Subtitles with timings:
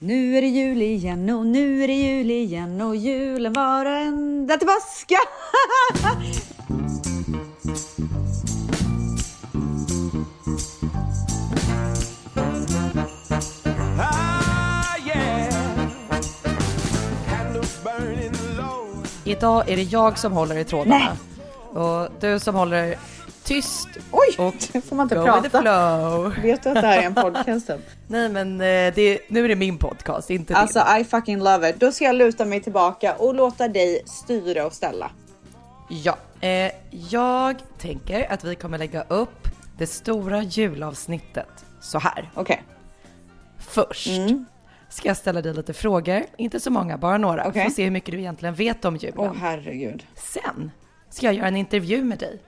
[0.00, 4.56] Nu är det jul igen och nu är det jul igen och julen varar ända
[4.56, 5.16] till påska.
[14.00, 14.28] Ah.
[19.28, 21.16] Idag är det jag som håller i trådarna.
[21.72, 22.96] Och du som håller
[23.48, 24.54] tyst Oj, och
[24.84, 25.62] får man inte go with the prata.
[25.62, 26.34] flow.
[26.42, 27.70] Vet du att det här är en podcast?
[28.08, 31.00] Nej men eh, det, nu är det min podcast, inte Alltså din.
[31.00, 31.80] I fucking love it.
[31.80, 35.10] Då ska jag luta mig tillbaka och låta dig styra och ställa.
[35.88, 36.72] Ja, eh,
[37.10, 42.30] jag tänker att vi kommer lägga upp det stora julavsnittet så här.
[42.34, 42.62] Okej,
[43.58, 44.46] Först Mm.
[44.88, 47.46] ska jag ställa dig lite frågor, inte så många, bara några.
[47.48, 47.64] Okej.
[47.64, 49.18] Får se hur mycket du egentligen vet om julen.
[49.18, 50.06] åh herregud.
[50.14, 50.70] Sen
[51.10, 52.38] ska jag göra en intervju med dig.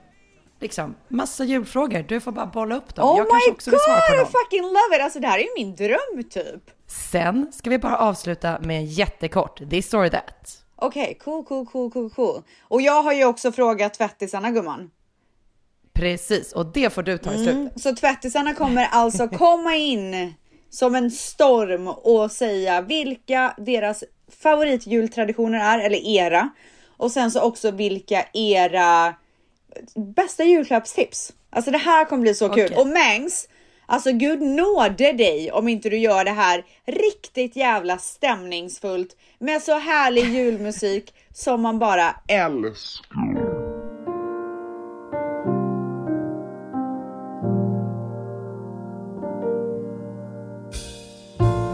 [0.61, 2.05] Liksom, massa julfrågor.
[2.07, 3.09] Du får bara bolla upp dem.
[3.09, 4.31] Oh jag kanske my också vill svara på god, I dem.
[4.31, 5.01] fucking love it!
[5.01, 6.71] Alltså det här är ju min dröm typ.
[6.87, 10.63] Sen ska vi bara avsluta med en jättekort this or that.
[10.75, 12.41] Okej, cool, cool, cool, cool, cool.
[12.61, 14.91] Och jag har ju också frågat tvättisarna gumman.
[15.93, 17.81] Precis, och det får du ta i slutet.
[17.81, 20.33] Så tvättisarna kommer alltså komma in
[20.69, 24.03] som en storm och säga vilka deras
[24.41, 26.49] favoritjultraditioner är, eller era.
[26.97, 29.15] Och sen så också vilka era
[30.15, 31.33] bästa julklappstips.
[31.49, 32.65] Alltså det här kommer bli så kul.
[32.65, 32.77] Okej.
[32.77, 33.47] Och Mangs,
[33.85, 39.77] alltså gud nåde dig om inte du gör det här riktigt jävla stämningsfullt med så
[39.79, 43.61] härlig julmusik som man bara älskar.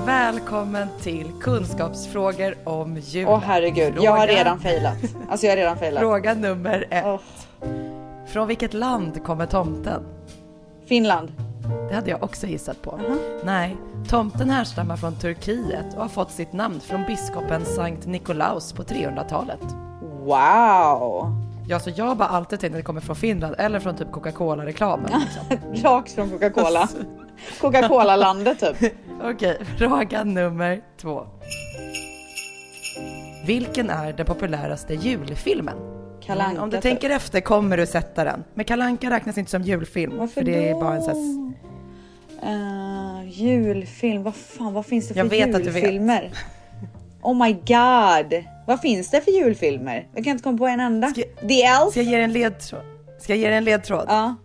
[0.06, 3.34] Välkommen till kunskapsfrågor om julen.
[3.34, 4.98] Åh herregud, jag har Fråga- redan failat.
[5.30, 6.02] Alltså jag har redan failat.
[6.02, 7.06] Fråga nummer ett.
[7.06, 7.20] Åh,
[8.28, 10.04] Från vilket land kommer tomten?
[10.86, 11.32] Finland.
[11.90, 13.00] Det hade jag också gissat på.
[13.44, 13.78] Nej,
[14.10, 19.60] tomten härstammar från Turkiet och har fått sitt namn från biskopen Sankt Nikolaus på 300-talet.
[20.02, 21.32] Wow!
[21.70, 25.12] Ja, så jag bara alltid tänkt att det kommer från Finland eller från typ Coca-Cola-reklamen.
[25.20, 25.74] Liksom.
[25.90, 26.88] Rakt från Coca-Cola.
[27.62, 28.94] Coca-Cola-landet typ.
[29.24, 31.28] Okej, fråga nummer två.
[33.46, 35.97] Vilken är den populäraste julfilmen?
[36.28, 38.44] Kalle Mm, Om du tänker efter kommer du sätta den.
[38.54, 40.18] Men Kalanka räknas inte som julfilm.
[40.18, 40.80] Varför för det är då?
[40.80, 41.54] bara en sån.
[42.44, 45.84] Eh, julfilm, vad fan, vad finns det för vet att du vet.
[45.84, 46.32] julfilmer?
[47.22, 48.44] Oh my god!
[48.68, 50.08] Vad finns det för julfilmer?
[50.16, 51.08] Jag kan inte komma på en enda.
[51.08, 51.92] Ska- The Elf?
[51.92, 52.82] Ska jag ge dig en ledtråd?
[53.20, 54.06] Ska jag ge dig en ledtråd?
[54.08, 54.36] Ja,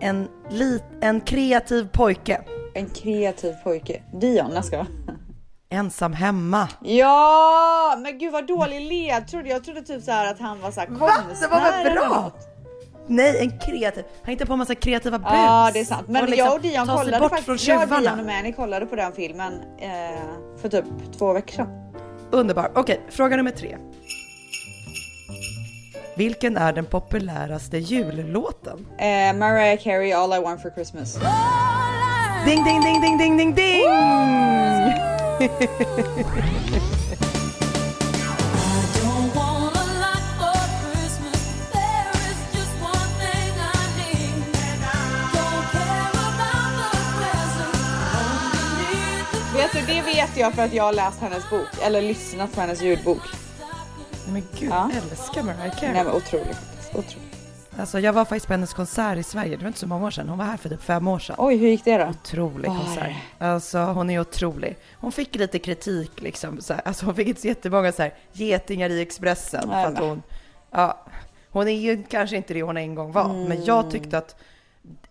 [0.00, 2.40] En, lit, en kreativ pojke.
[2.74, 4.02] en kreativ pojke.
[4.20, 4.86] Dion, jag ska.
[5.70, 6.68] Ensam hemma.
[6.82, 9.46] Ja, men gud vad dålig ledtråd.
[9.46, 11.40] Jag trodde typ så här att han var så här konstnär.
[11.40, 12.32] Det var väl bra?
[13.06, 14.04] Nej, en kreativ.
[14.22, 15.28] Han hittar på en massa kreativa bus.
[15.32, 16.08] Ja, det är sant.
[16.08, 17.68] Men Och liksom jag och Dion kollade bort faktiskt.
[17.68, 19.88] Jag och Dion och Mani kollade på den filmen eh,
[20.60, 20.84] för typ
[21.18, 21.92] två veckor sedan.
[22.30, 22.72] Underbar.
[22.74, 23.76] Okej, fråga nummer tre.
[26.16, 28.86] Vilken är den populäraste jullåten?
[28.98, 31.18] Eh, Mariah Carey, All I Want For Christmas.
[32.44, 33.84] Ding, ding, ding, ding, ding, ding, ding!
[49.54, 52.60] Vet du, det vet jag för att jag har läst hennes bok, eller lyssnat på
[52.60, 53.22] hennes ljudbok.
[54.28, 54.90] Men gud, Ja.
[55.10, 55.92] älskar Mariah Carey.
[55.92, 56.58] Nej men otroligt.
[56.94, 57.27] Otroligt.
[57.78, 59.56] Alltså, jag var faktiskt på hennes konsert i Sverige.
[59.56, 60.28] Det var inte så många år sedan.
[60.28, 61.36] Hon var här för typ fem år sedan.
[61.38, 62.04] Oj, hur gick det då?
[62.06, 63.12] Otrolig Var konsert.
[63.38, 64.76] Alltså hon är otrolig.
[65.00, 66.60] Hon fick lite kritik liksom.
[66.60, 69.64] Så här, alltså hon fick inte så jättemånga så här getingar i Expressen.
[69.68, 70.08] Nej, för att men.
[70.08, 70.22] hon,
[70.70, 71.04] ja,
[71.50, 73.28] hon är ju kanske inte det hon en gång var.
[73.48, 74.36] Men jag tyckte att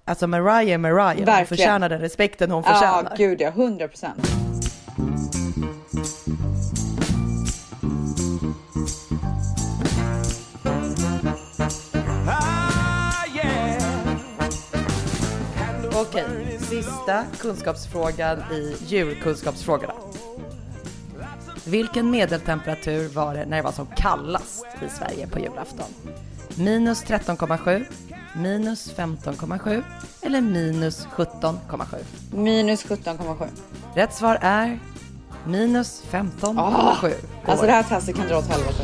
[0.06, 1.16] alltså Mariah är Mariah.
[1.16, 1.46] Hon Verkligen.
[1.48, 3.14] förtjänar den respekten hon Ja, förtjänar.
[3.18, 4.28] gud ja, 100 procent.
[16.84, 19.94] Sista kunskapsfrågan i julkunskapsfrågorna.
[21.66, 25.86] Vilken medeltemperatur var det när det var som kallast i Sverige på julafton?
[26.56, 27.86] Minus 13,7,
[28.36, 29.84] minus 15,7
[30.22, 31.98] eller minus 17,7?
[32.32, 33.48] Minus 17,7.
[33.96, 34.80] Rätt svar är
[35.46, 37.14] minus 15,7.
[37.46, 38.84] Alltså det här testet kan dra åt helvete.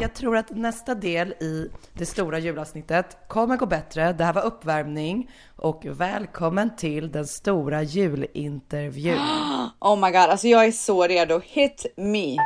[0.00, 4.12] Jag tror att nästa del i det stora julavsnittet kommer gå bättre.
[4.12, 9.18] Det här var uppvärmning och välkommen till den stora julintervjun.
[9.80, 11.40] Oh my god, alltså jag är så redo.
[11.44, 12.36] Hit me.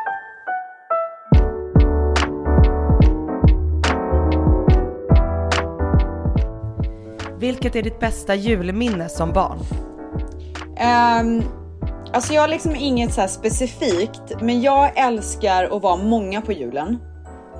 [7.38, 9.58] Vilket är ditt bästa julminne som barn?
[10.76, 11.42] Ehm,
[12.12, 17.11] alltså jag har liksom inget så specifikt, men jag älskar att vara många på julen.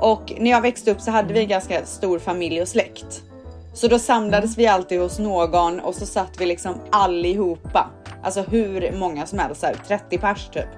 [0.03, 3.23] Och när jag växte upp så hade vi en ganska stor familj och släkt.
[3.75, 7.91] Så då samlades vi alltid hos någon och så satt vi liksom allihopa.
[8.23, 10.69] Alltså hur många som helst, så här, 30 pers typ.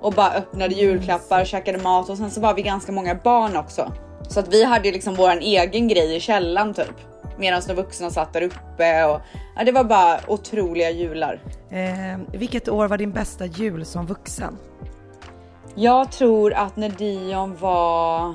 [0.00, 3.92] Och bara öppnade julklappar, käkade mat och sen så var vi ganska många barn också.
[4.28, 6.96] Så att vi hade liksom våran egen grej i källaren typ.
[7.38, 9.20] Medan de vuxna satt där uppe och
[9.56, 11.40] ja, det var bara otroliga jular.
[11.70, 14.58] Eh, vilket år var din bästa jul som vuxen?
[15.74, 18.34] Jag tror att när Dion var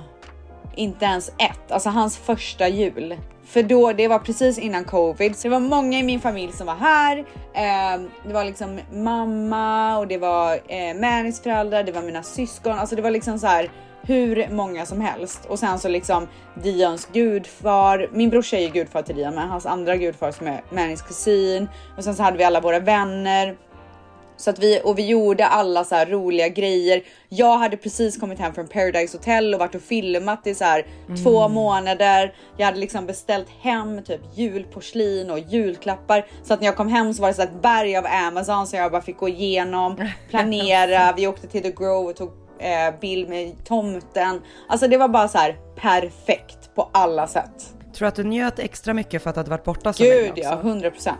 [0.77, 3.15] inte ens ett, alltså hans första jul.
[3.45, 6.67] För då, det var precis innan covid, så det var många i min familj som
[6.67, 7.17] var här.
[7.53, 12.79] Eh, det var liksom mamma och det var eh, Mannys föräldrar, det var mina syskon,
[12.79, 13.69] alltså det var liksom så här
[14.01, 15.45] hur många som helst.
[15.45, 16.27] Och sen så liksom
[16.63, 20.61] Dions gudfar, min brorsa är ju gudfar till Dion, men hans andra gudfar som är
[20.69, 21.69] Mannys kusin.
[21.97, 23.57] Och sen så hade vi alla våra vänner.
[24.37, 27.03] Så att vi, och vi gjorde alla så här roliga grejer.
[27.29, 30.85] Jag hade precis kommit hem från Paradise Hotel och varit och filmat i så här
[31.23, 32.33] två månader.
[32.57, 36.25] Jag hade liksom beställt hem typ julporslin och julklappar.
[36.43, 38.79] Så att när jag kom hem så var det så ett berg av Amazon som
[38.79, 39.95] jag bara fick gå igenom,
[40.29, 41.13] planera.
[41.13, 44.41] Vi åkte till The Grove och tog eh, bild med tomten.
[44.67, 47.73] Alltså det var bara så här perfekt på alla sätt.
[47.93, 50.15] Tror du att du njöt extra mycket för att du hade varit borta så länge
[50.15, 51.11] Gud ja, 100%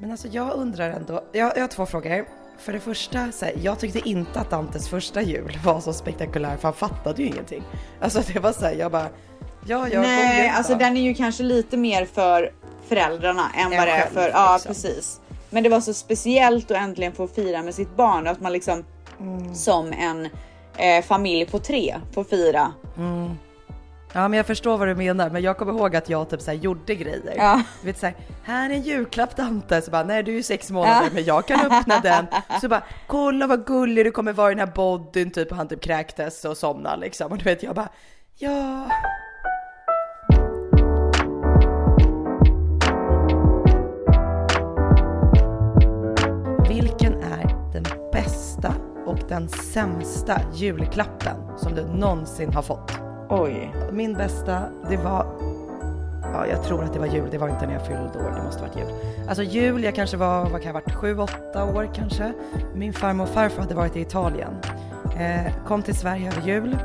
[0.00, 2.41] Men alltså jag undrar ändå, jag, jag har två frågor.
[2.64, 6.56] För det första, så här, jag tyckte inte att Dantes första jul var så spektakulär
[6.56, 7.62] för han fattade ju ingenting.
[8.00, 9.08] Alltså det var så här, jag bara,
[9.66, 12.52] ja jag Nej, alltså den är ju kanske lite mer för
[12.88, 14.68] föräldrarna än Än vad det är för, ja liksom.
[14.68, 15.20] precis.
[15.50, 18.52] Men det var så speciellt att äntligen få fira med sitt barn och att man
[18.52, 18.84] liksom
[19.20, 19.54] Mm.
[19.54, 20.28] som en
[20.76, 22.72] eh, familj på tre får fira.
[24.14, 26.50] Ja men jag förstår vad du menar, men jag kommer ihåg att jag typ så
[26.50, 27.34] här gjorde grejer.
[27.36, 27.62] Ja.
[27.80, 29.82] Du vet såhär, här är en julklapp Dante.
[29.82, 32.26] Så bara, nej du är ju sex månader men jag kan öppna den.
[32.60, 35.50] Så bara, kolla vad gullig du kommer vara i den här bodyn typ.
[35.50, 37.32] Och han typ kräktes och somnade liksom.
[37.32, 37.88] Och du vet jag bara,
[38.38, 38.88] ja.
[46.68, 48.74] Vilken är den bästa
[49.06, 53.01] och den sämsta julklappen som du någonsin har fått?
[53.34, 53.74] Oj.
[53.92, 55.26] Min bästa, det var...
[56.34, 57.28] Ja, jag tror att det var jul.
[57.30, 58.32] Det var inte när jag fyllde år.
[58.36, 58.92] Det måste varit jul.
[59.28, 62.32] Alltså jul, jag kanske var, vad kan jag ha varit, sju, åtta år kanske.
[62.74, 64.52] Min farmor och farfar hade varit i Italien.
[65.18, 66.76] Eh, kom till Sverige över jul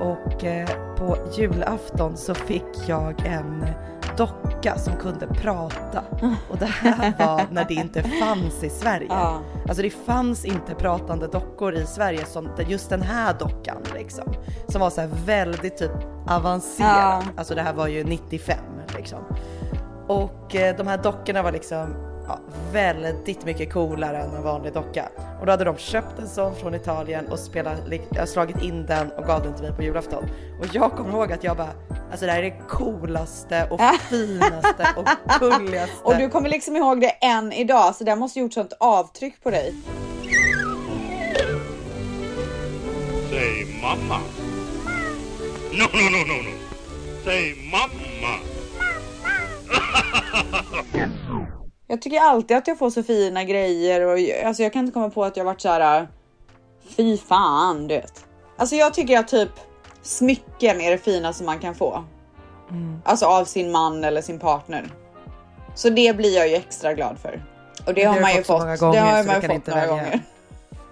[0.00, 3.66] och eh, på julafton så fick jag en
[4.16, 6.02] docka som kunde prata.
[6.50, 9.06] Och det här var när det inte fanns i Sverige.
[9.08, 9.40] Ja.
[9.68, 14.34] Alltså det fanns inte pratande dockor i Sverige som just den här dockan liksom.
[14.68, 15.90] Som var så här väldigt typ
[16.28, 17.22] avancerad.
[17.26, 17.32] Ja.
[17.36, 18.58] Alltså det här var ju 95
[18.96, 19.18] liksom.
[20.08, 22.38] Och eh, de här dockorna var liksom ja,
[22.72, 25.08] väldigt mycket coolare än en vanlig docka.
[25.40, 27.78] Och då hade de köpt en sån från Italien och spelat,
[28.26, 30.24] slagit in den och gav den till mig på julafton.
[30.60, 31.70] Och jag kommer ihåg att jag bara,
[32.10, 35.08] alltså det här är det coolaste och finaste och
[35.40, 35.94] gulligaste.
[36.02, 39.50] Och du kommer liksom ihåg det än idag, så det måste gjort sånt avtryck på
[39.50, 39.74] dig.
[43.30, 44.20] Say mama.
[45.72, 46.54] No, no, no, no, no.
[47.24, 48.38] Say mama.
[51.90, 55.10] Jag tycker alltid att jag får så fina grejer och alltså jag kan inte komma
[55.10, 56.08] på att jag varit så här.
[56.96, 58.24] Fy fan, du vet.
[58.56, 59.50] Alltså jag tycker att typ
[60.02, 62.04] smycken är det finaste man kan få.
[63.04, 64.90] Alltså av sin man eller sin partner.
[65.74, 67.44] Så det blir jag ju extra glad för.
[67.86, 68.60] Och det Det har man ju fått fått.
[68.60, 69.94] många gånger, det har man ju fått inte några välja.
[69.96, 70.20] gånger.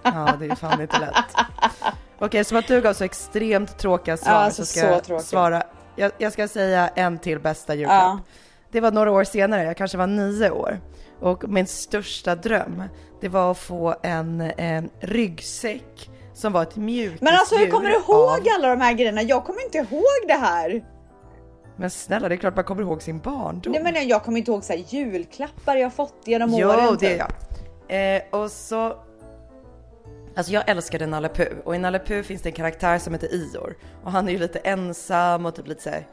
[0.03, 1.45] Ja, det är fan inte lätt.
[2.19, 5.21] Okej, som att du gav så extremt tråkiga svar Ja, alltså så ska så jag
[5.21, 5.63] svara.
[5.95, 8.01] Jag, jag ska säga en till bästa julklapp.
[8.03, 8.19] Ja.
[8.71, 10.79] Det var några år senare, jag kanske var nio år.
[11.19, 12.83] Och min största dröm,
[13.21, 17.89] det var att få en, en ryggsäck som var ett mjukisdjur Men alltså hur kommer
[17.89, 19.21] du ihåg av- alla de här grejerna?
[19.21, 20.85] Jag kommer inte ihåg det här.
[21.77, 23.73] Men snälla, det är klart man kommer ihåg sin barndom.
[23.73, 26.97] Nej men jag kommer inte ihåg så här julklappar jag fått genom Jo, åren.
[26.99, 27.25] det är typ.
[27.87, 28.15] jag.
[28.15, 28.97] Eh, och så
[30.35, 33.33] Alltså jag älskade Nalle Puh och i Nalle Puh finns det en karaktär som heter
[33.33, 36.07] Ior och han är ju lite ensam och typ lite såhär,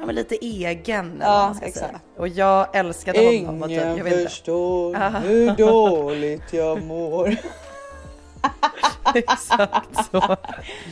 [0.00, 1.86] ja men lite egen eller Ja, man ska exakt.
[1.86, 2.00] säga.
[2.16, 4.24] Och jag älskade honom och typ, jag vet inte.
[4.30, 7.36] förstår hur dåligt jag mår.
[9.14, 10.36] Exakt så.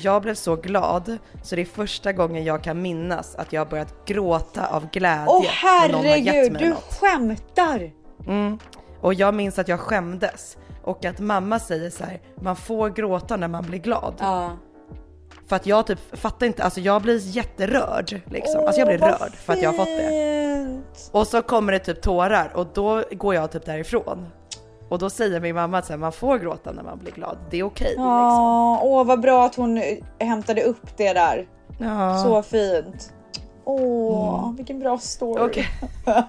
[0.02, 3.66] Jag blev så glad så det är första gången jag kan minnas att jag har
[3.66, 6.98] börjat gråta av glädje Åh herregud, du något.
[7.00, 7.90] skämtar!
[9.00, 13.36] Och jag minns att jag skämdes och att mamma säger så här, man får gråta
[13.36, 14.14] när man blir glad.
[14.18, 14.56] Ja.
[15.48, 18.60] För att jag typ fattar inte, alltså jag blir jätterörd liksom.
[18.66, 20.80] Alltså jag blir Åh, rörd för att jag har fått det.
[21.12, 24.26] Och så kommer det typ tårar och då går jag typ därifrån.
[24.88, 27.58] Och då säger min mamma att här, man får gråta när man blir glad, det
[27.58, 28.04] är okej liksom.
[28.04, 29.82] Ja, åh vad bra att hon
[30.18, 31.48] hämtade upp det där.
[31.78, 32.18] Ja.
[32.24, 33.12] Så fint.
[33.64, 35.42] Åh, vilken bra story.
[35.44, 35.66] Okej.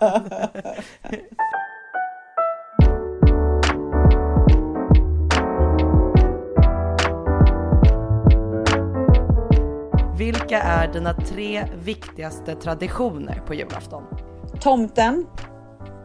[10.20, 14.04] Vilka är dina tre viktigaste traditioner på julafton?
[14.60, 15.26] Tomten.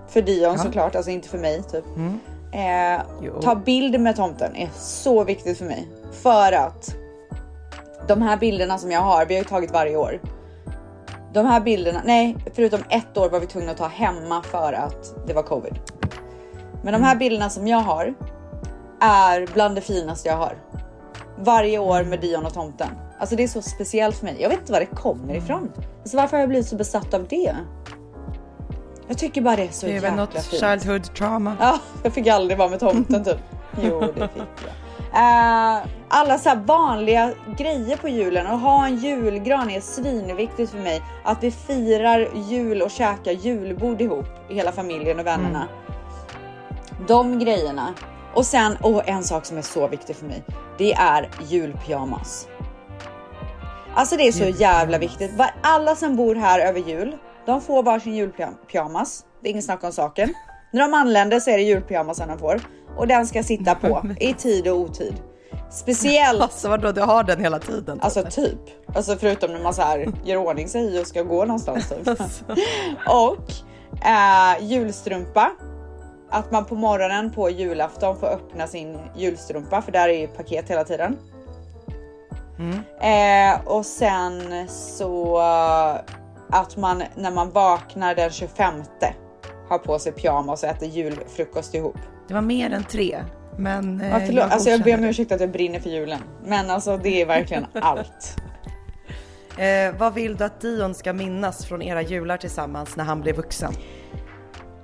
[0.09, 0.59] För Dion Ja.
[0.59, 1.85] såklart, alltså inte för mig typ.
[2.53, 3.41] Eh, Jo.
[3.43, 5.89] ta bild med tomten är så viktigt för mig.
[6.13, 6.95] För att
[8.09, 10.21] de här bilderna som jag har, vi har ju tagit varje år.
[11.33, 15.27] De här bilderna, nej förutom ett år var vi tvungna att ta hemma för att
[15.27, 15.79] det var covid.
[16.83, 18.15] Men de här bilderna som jag har
[19.01, 20.57] är bland det finaste jag har.
[21.39, 22.89] Varje år med Dion och tomten.
[23.19, 24.37] Alltså det är så speciellt för mig.
[24.41, 25.73] Jag vet inte var det kommer ifrån.
[26.01, 27.57] Alltså varför har jag blivit så besatt av det?
[29.09, 30.63] Jag tycker bara det är så Det är väl jäkla något fint.
[30.63, 31.57] childhood trauma.
[31.61, 33.39] Ja, jag fick aldrig vara med tomten typ.
[33.83, 34.75] Jo, det fick jag.
[35.17, 40.79] Eh, alla så här vanliga grejer på julen och ha en julgran är svinviktigt för
[40.79, 41.03] mig.
[41.25, 45.69] Att vi firar jul och käkar julbord ihop, hela familjen och vännerna.
[47.09, 47.95] De grejerna.
[48.35, 50.43] Och sen, och en sak som är så viktig för mig.
[50.79, 52.49] Det är julpyjamas.
[53.97, 55.31] Alltså det är så jävla viktigt.
[55.63, 59.25] Alla som bor här över jul, de får varsin julpyjamas.
[59.43, 60.35] Det är ingen snack om saken.
[60.73, 62.61] När de anländer så är det julpyjamasen de får.
[62.97, 65.15] Och den ska sitta på i tid och otid.
[65.71, 68.01] Speciellt, Alltså vadå, du har den hela tiden?
[68.01, 68.59] alltså typ.
[68.95, 72.09] Alltså förutom när man så här gör ordning sig och ska gå någonstans typ.
[73.09, 73.51] Och
[74.07, 75.51] eh, julstrumpa.
[76.31, 80.71] Att man på morgonen på julafton får öppna sin julstrumpa för där är ju paket
[80.71, 81.17] hela tiden.
[83.01, 85.39] Eh, och sen så
[86.51, 88.75] att man när man vaknar den 25
[89.69, 91.97] har på sig pyjamas och äter julfrukost ihop.
[92.29, 93.25] Det var mer än tre.
[93.57, 96.21] Men eh, Ja, förlåt, alltså jag ber om ursäkt att jag brinner för julen.
[96.45, 98.37] Men alltså det är verkligen allt.
[99.59, 103.33] Eh, vad vill du att Dion ska minnas från era jular tillsammans när han blir
[103.33, 103.73] vuxen?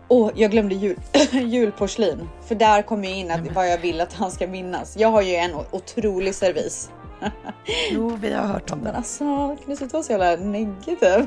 [0.09, 0.97] Och jag glömde jul,
[1.33, 2.29] julporslin.
[2.49, 4.97] För där kommer jag in att vad jag vill att han ska minnas.
[4.97, 6.91] Jag har ju en otrolig servis.
[7.91, 8.97] Jo, vi har hört om Men den.
[8.97, 11.27] alltså, kan du sluta vara så jävla negativ?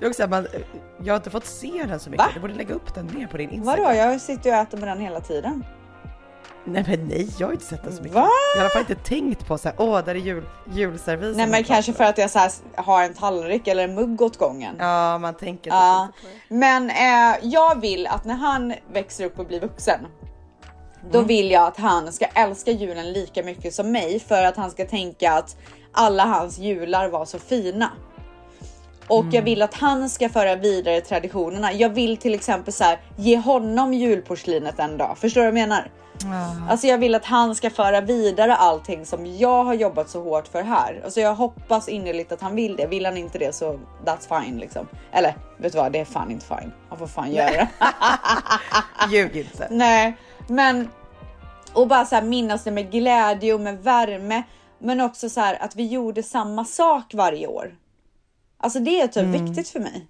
[0.00, 0.46] Det är också, man,
[1.04, 2.26] jag har inte fått se den så mycket.
[2.26, 2.30] Va?
[2.34, 3.84] Du borde lägga upp den mer på din Instagram.
[3.84, 3.96] Vadå?
[3.96, 5.64] Jag sitter ju och äter med den hela tiden.
[6.66, 8.14] Nej men nej, jag har inte sett den så mycket.
[8.14, 8.28] Va?
[8.56, 11.36] Jag har i alla fall inte tänkt på så här, åh där är jul, julservisen.
[11.36, 14.36] Nej men kanske för att jag så här har en tallrik eller en mugg åt
[14.38, 14.76] gången.
[14.78, 16.54] Ja, man tänker Ja, inte på det.
[16.54, 20.00] men eh, jag vill att när han växer upp och blir vuxen,
[21.10, 24.70] då vill jag att han ska älska julen lika mycket som mig för att han
[24.70, 25.56] ska tänka att
[25.92, 27.90] alla hans jular var så fina.
[29.08, 31.72] Och jag vill att han ska föra vidare traditionerna.
[31.72, 35.18] Jag vill till exempel så här, ge honom julporslinet en dag.
[35.18, 35.90] Förstår du vad jag menar?
[36.68, 40.48] Alltså jag vill att han ska föra vidare allting som jag har jobbat så hårt
[40.48, 41.00] för här.
[41.04, 42.86] Alltså jag hoppas innerligt att han vill det.
[42.86, 44.88] Vill han inte det så that's fine liksom.
[45.12, 46.72] Eller vet du vad, det är fan inte fine.
[46.88, 47.68] Han får fan göra det.
[49.16, 49.68] Ljug inte.
[49.70, 50.88] Nej, men
[51.72, 54.42] och bara så här minnas det med glädje och med värme.
[54.78, 57.74] Men också så här att vi gjorde samma sak varje år.
[58.58, 60.06] Alltså det är typ viktigt för mig.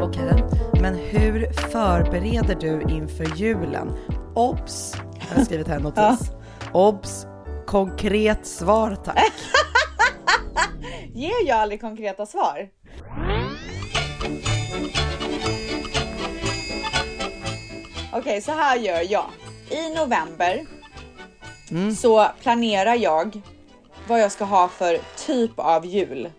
[0.00, 0.44] Okej,
[0.80, 3.92] men hur förbereder du inför julen?
[4.34, 4.94] Obs!
[5.28, 6.30] Jag har skrivit här en notis.
[6.72, 7.26] Obs!
[7.66, 9.32] Konkret svar tack.
[11.14, 12.68] Ger jag aldrig konkreta svar?
[18.12, 19.26] Okej, så här gör jag.
[19.70, 20.66] I november
[21.96, 23.40] så planerar jag
[24.08, 26.30] vad jag ska ha för typ av jul.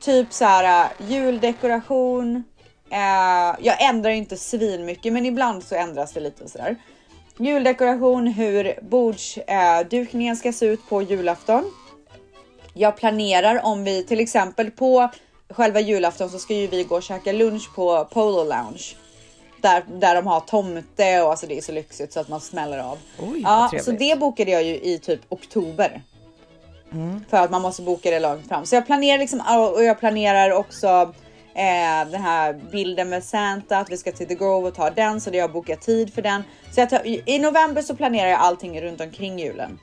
[0.00, 2.44] Typ så här äh, juldekoration.
[2.90, 6.76] Eh, jag ändrar inte svin mycket, men ibland så ändras det lite och sådär.
[7.38, 11.72] Juldekoration, hur bordsdukningen ska se ut på julafton.
[12.78, 15.08] Jag planerar om vi till exempel på
[15.48, 18.96] själva julafton så ska ju vi gå och käka lunch på Polo Lounge.
[19.62, 22.78] Där, där de har tomte och alltså det är så lyxigt så att man smäller
[22.78, 22.98] av.
[23.18, 26.02] Oj, ja, så det bokade jag ju i typ oktober.
[27.30, 28.66] För att man måste boka det långt fram.
[28.66, 29.40] Så jag planerar liksom
[29.74, 31.14] och jag planerar också
[31.54, 35.20] eh, den här bilden med Santa, att vi ska till The Grove och ta den
[35.20, 36.42] så det jag bokat tid för den.
[36.74, 39.78] Så tar, i november så planerar jag allting runt omkring julen.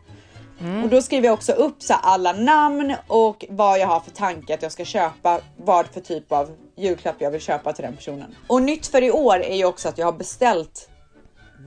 [0.83, 4.53] Och då skriver jag också upp så alla namn och vad jag har för tanke
[4.53, 5.39] att jag ska köpa.
[5.57, 8.35] Vad för typ av julklapp jag vill köpa till den personen.
[8.47, 10.89] Och nytt för i år är ju också att jag har beställt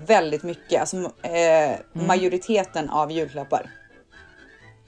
[0.06, 3.70] väldigt mycket, alltså eh, majoriteten av julklappar.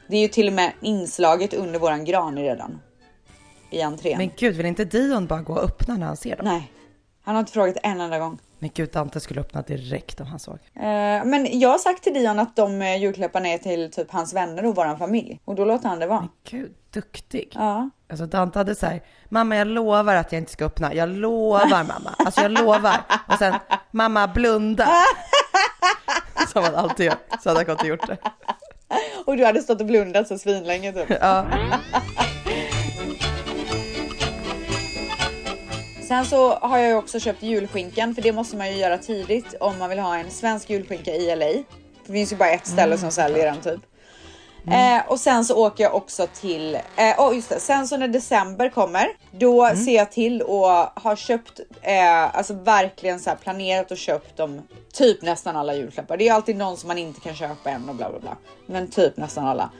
[0.09, 2.81] Det är ju till och med inslaget under våran gran redan.
[3.71, 4.19] I entrén.
[4.19, 6.47] Men gud, vill inte Dion bara gå och öppna när han ser dem?
[6.47, 6.73] Nej,
[7.23, 8.39] han har inte frågat en enda gång.
[8.59, 10.59] Men gud, Dante skulle öppna direkt om han såg.
[10.75, 14.35] Eh, men jag har sagt till Dion att de eh, julklapparna är till typ hans
[14.35, 15.41] vänner och våran familj.
[15.45, 16.29] Och då låter han det vara.
[16.51, 17.53] Gud, duktig.
[17.55, 17.91] Ja.
[18.11, 20.95] Alltså Dante hade så här, mamma jag lovar att jag inte ska öppna.
[20.95, 22.15] Jag lovar mamma.
[22.19, 22.97] Alltså jag lovar.
[23.29, 23.55] Och sen,
[23.91, 24.89] mamma blunda.
[26.53, 27.17] Som han alltid gör.
[27.43, 28.17] Så hade han gått och gjort det.
[29.27, 31.19] Och du hade stått och blundat så svinlänge typ.
[31.21, 31.47] Ja.
[36.09, 39.55] Sen så har jag ju också köpt julskinkan för det måste man ju göra tidigt
[39.61, 41.47] om man vill ha en svensk julskinka i LA.
[42.07, 43.81] Det finns ju bara ett ställe som säljer den typ.
[44.67, 48.09] Eh, och sen så åker jag också till, eh, oh just det, sen så när
[48.09, 53.99] december kommer, då ser jag till och har köpt, eh, alltså verkligen så planerat och
[53.99, 54.63] köpt dem,
[54.93, 56.17] typ nästan alla julklappar.
[56.17, 58.37] Det är alltid någon som man inte kan köpa än och bla bla bla.
[58.67, 59.71] Men typ nästan alla.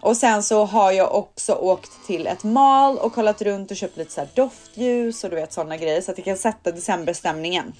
[0.00, 3.96] Och sen så har jag också åkt till ett mall och kollat runt och köpt
[3.96, 7.72] lite så doftljus och du vet sådana grejer så att jag kan sätta decemberstämningen.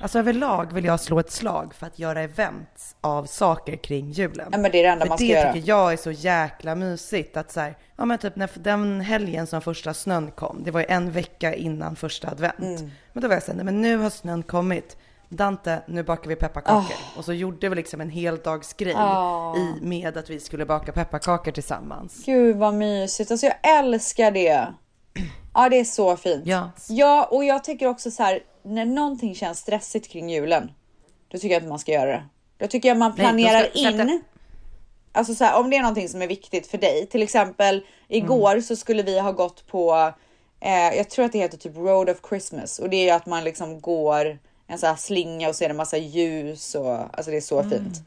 [0.00, 4.48] Alltså överlag vill jag slå ett slag för att göra events av saker kring julen.
[4.52, 5.52] Ja, men det är det enda För man ska det göra.
[5.52, 9.46] tycker jag är så jäkla mysigt att så här, ja men typ när den helgen
[9.46, 12.58] som första snön kom, det var ju en vecka innan första advent.
[12.58, 12.90] Mm.
[13.12, 14.96] Men då var jag såhär, men nu har snön kommit.
[15.28, 16.96] Dante, nu bakar vi pepparkakor.
[17.16, 18.92] Och så gjorde vi liksom en heldagsgrej
[19.56, 22.22] i med att vi skulle baka pepparkakor tillsammans.
[22.26, 24.66] Gud vad mysigt, alltså jag älskar det.
[25.54, 26.46] Ja det är så fint.
[26.46, 26.70] Ja.
[26.88, 30.70] Ja och jag tycker också så här när någonting känns stressigt kring julen.
[31.28, 32.24] Då tycker jag att man ska göra det.
[32.58, 34.22] Då tycker jag man Nej, planerar sätta- in.
[35.12, 38.60] Alltså så här, om det är någonting som är viktigt för dig, till exempel igår
[38.60, 40.12] så skulle vi ha gått på,
[40.60, 43.26] eh, jag tror att det heter typ Road of Christmas och det är ju att
[43.26, 47.30] man liksom går en sån här slinga och så är det massa ljus och alltså
[47.30, 48.02] det är så fint.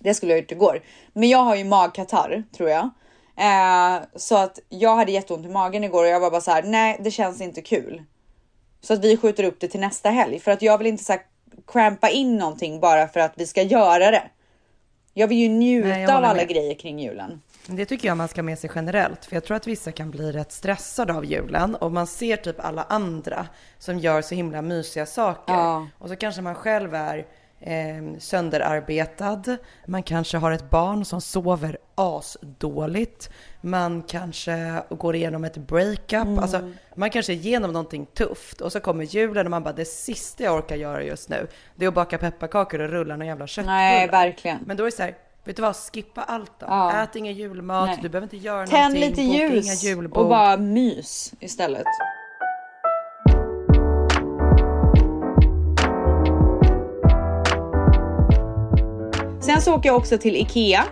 [0.00, 0.82] Det skulle jag gjort igår.
[1.12, 2.90] Men jag har ju magkatarr tror jag.
[3.36, 6.62] Eh, så att jag hade jätteont i magen igår och jag var bara så här,
[6.62, 8.02] nej det känns inte kul.
[8.80, 11.12] Så att vi skjuter upp det till nästa helg för att jag vill inte så
[11.12, 11.22] här
[11.66, 14.22] crampa in någonting bara för att vi ska göra det.
[15.14, 16.48] Jag vill ju njuta Nej, jag av alla med.
[16.48, 17.42] grejer kring julen.
[17.70, 20.32] Det tycker jag man ska med sig generellt, för jag tror att vissa kan bli
[20.32, 23.46] rätt stressade av julen och man ser typ alla andra
[23.78, 25.54] som gör så himla mysiga saker.
[25.54, 25.86] Ja.
[25.98, 27.26] Och så kanske man själv är
[27.60, 29.42] eh, sönderarbetad,
[29.86, 36.38] man kanske har ett barn som sover asdåligt, man kanske går igenom ett breakup, Mm.
[36.38, 39.84] alltså man kanske är igenom någonting tufft och så kommer julen och man bara det
[39.84, 43.46] sista jag orkar göra just nu det är att baka pepparkakor och rulla någon jävla
[43.46, 43.74] köttbullar.
[43.76, 44.58] Nej, verkligen.
[44.66, 45.14] Men då är det så här,
[45.48, 46.66] vet du vad, skippa allt då.
[46.68, 47.02] Ja.
[47.02, 47.98] Ät ingen julmat, Nej.
[48.02, 50.16] du behöver inte göra Tänd någonting, lite boka inga ljus julbord.
[50.22, 51.86] och bara mys istället.
[59.40, 60.84] Sen så åker jag också till Ikea.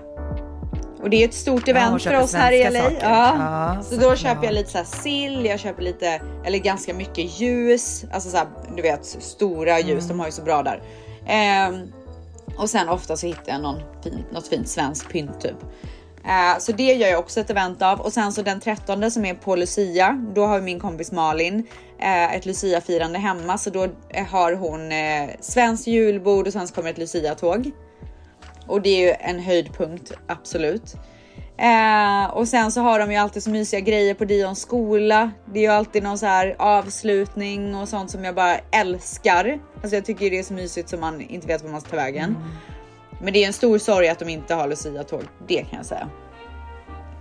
[1.03, 2.81] Och det är ett stort event och för oss här i LA.
[2.83, 2.99] saker.
[3.03, 3.37] Ja.
[3.39, 4.19] Ja, så då såklart.
[4.19, 8.05] köper jag lite så sill, jag köper lite, eller ganska mycket ljus.
[8.13, 10.09] Alltså så här, du vet stora ljus, Mm.
[10.09, 10.83] de har ju så bra där.
[11.27, 11.93] Ehm,
[12.59, 15.57] och sen ofta så hittar jag någon fin, något fint svenskt pynt typ.
[16.25, 19.25] Eh, så det gör jag också ett event av och sen så den 13 som
[19.25, 21.67] är på Lucia, då har min kompis Malin
[21.99, 26.75] eh, ett Lucia-firande hemma så då eh, har hon eh, svenskt julbord och sen så
[26.75, 27.71] kommer ett Lucia-tåg.
[28.67, 30.97] Och det är ju en höjdpunkt, absolut.
[31.59, 35.31] Eh, och sen så har de ju alltid så mysiga grejer på Dions skola.
[35.45, 39.59] Det är ju alltid någon så här avslutning och sånt som jag bara älskar.
[39.75, 41.97] Alltså jag tycker det är så mysigt som man inte vet var man ska ta
[41.97, 42.37] vägen.
[43.21, 46.09] Men det är en stor sorg att de inte har Lucia-tåg, det kan jag säga.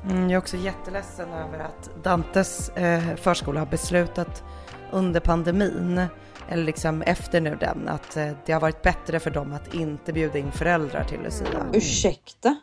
[0.10, 4.44] Mm, jag är också jätteledsen över att Dantes eh, förskola har beslutat
[4.92, 6.06] under pandemin,
[6.50, 10.14] eller liksom efter nu den, att eh, det har varit bättre för dem att inte
[10.14, 11.66] bjuda in föräldrar till Lucia.
[11.74, 12.56] Ursäkta?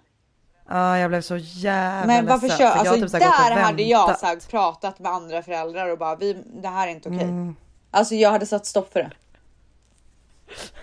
[0.72, 3.82] Ja, jag blev så jävla Men varför ledsen, kör, för alltså typ så där hade
[3.82, 7.22] jag så här, pratat med andra föräldrar och bara vi, det här är inte okej.
[7.22, 7.56] Mm.
[7.90, 9.10] Alltså jag hade satt stopp för det.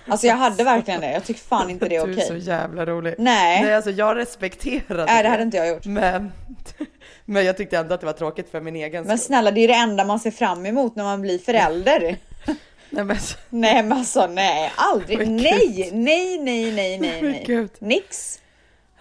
[0.08, 1.12] Alltså jag hade verkligen det.
[1.12, 2.28] Jag tycker fan inte det är Du är okej.
[2.28, 3.16] så jävla rolig.
[3.18, 3.64] Nej.
[3.64, 5.86] Nej, alltså jag respekterar Nej, det hade inte jag gjort.
[5.86, 6.32] Men,
[7.26, 9.28] Men jag tyckte ändå att det var tråkigt för min egen Men skull.
[9.28, 12.18] snälla, det är det enda man ser fram emot när man blir förälder.
[12.90, 13.18] Nej, men,
[13.50, 15.18] Nej men alltså nej, aldrig.
[15.18, 15.36] Men.
[15.36, 17.44] Nej, nej, nej, nej, nej, Men nej.
[17.48, 17.72] gud.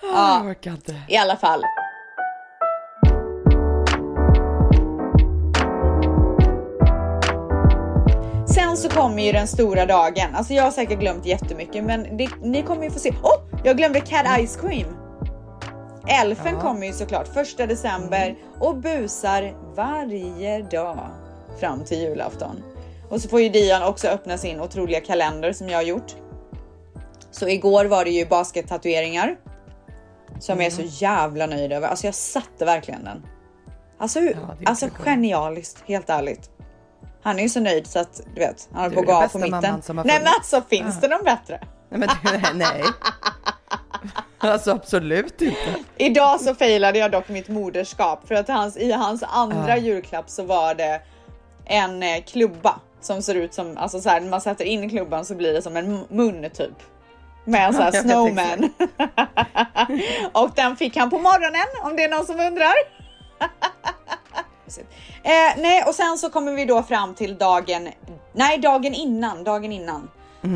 [0.02, 0.14] Nix.
[0.14, 0.94] jag orkar inte.
[1.08, 1.62] I alla fall.
[8.54, 10.34] Sen så kommer ju den stora dagen.
[10.34, 13.12] Alltså jag har säkert glömt jättemycket men det, ni kommer ju få se.
[13.22, 14.96] Åh, jag glömde Cat Ice Cream.
[16.06, 16.61] Elfen Ja.
[16.61, 20.98] kommer ju såklart första december och busar varje dag
[21.61, 22.62] fram till julafton.
[23.08, 26.14] Och så får ju Dion också öppna sin otroliga kalender som jag har gjort.
[27.30, 29.37] Så igår var det ju baskettatueringar.
[30.38, 31.88] Som jag är så jävla nöjd över.
[31.88, 33.27] Alltså jag satte verkligen den.
[33.98, 34.35] Alltså, Ja,
[34.66, 36.51] alltså genialiskt, helt ärligt.
[37.22, 39.29] Han är ju så nöjd så att du vet, han håller på att gå av
[39.29, 39.83] på mitten.
[39.88, 41.61] Nej men alltså finns det någon bättre?
[41.90, 42.09] Nej,
[42.42, 42.83] men nej.
[44.40, 45.57] Alltså absolut inte.
[45.96, 49.77] Idag så failade jag dock mitt moderskap för att hans, i hans andra Ja.
[49.77, 51.01] julklapp så var det
[51.64, 55.24] en eh, klubba som ser ut som, alltså så här, när man sätter in klubban
[55.24, 56.74] så blir det som en mun typ.
[57.48, 58.72] Med en sån här snowman.
[60.32, 62.74] och den fick han på morgonen om det är någon som undrar.
[65.22, 67.88] eh, nej, och sen så kommer vi då fram till dagen,
[68.32, 70.11] nej dagen innan, dagen innan.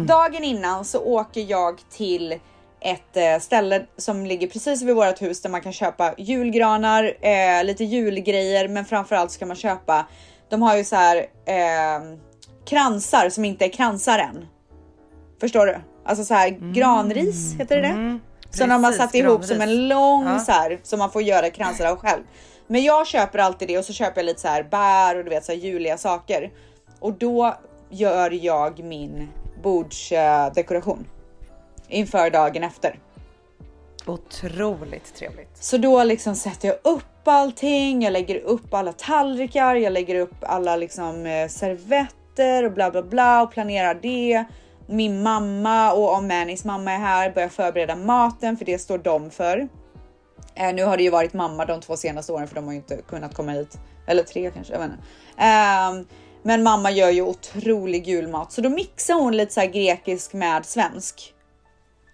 [0.07, 2.39] Dagen innan så åker jag till
[2.81, 7.65] ett eh, ställe som ligger precis vid vårt hus där man kan köpa julgranar, eh,
[7.65, 10.07] lite julgrejer, men framförallt ska man köpa.
[10.49, 12.17] De har ju så här eh,
[12.65, 14.47] kransar som inte är kransar än.
[15.41, 15.92] Förstår du?
[16.05, 18.19] Alltså så här granris heter det det?
[18.51, 19.77] Som de har satt ihop som granris.
[19.79, 20.39] en lång Ja.
[20.39, 22.23] så här som man får göra kransar av själv.
[22.67, 25.31] Men jag köper alltid det och så köper jag lite så här bär och du
[25.31, 26.51] vet så här juliga saker.
[27.01, 27.55] Och då
[27.91, 29.29] gör jag min
[29.63, 31.07] bordsdekoration
[31.89, 32.99] inför dagen efter.
[34.07, 35.57] Otroligt trevligt.
[35.57, 38.03] Så då liksom sätter jag upp allting.
[38.03, 43.03] Jag lägger upp alla tallrikar, jag lägger upp alla liksom eh, servetter och bla bla
[43.03, 44.45] bla och planerar det.
[44.93, 49.31] Min mamma och om Mannys mamma är här börjar förbereda maten för det står de
[49.31, 49.69] för.
[50.55, 52.79] Eh, nu har det ju varit mamma de två senaste åren för de har ju
[52.79, 53.79] inte kunnat komma hit.
[54.07, 55.03] Eller tre kanske, jag vet inte.
[55.37, 56.07] Ehm,
[56.43, 61.35] men mamma gör ju otrolig julmat så då mixar hon lite så grekisk med svensk.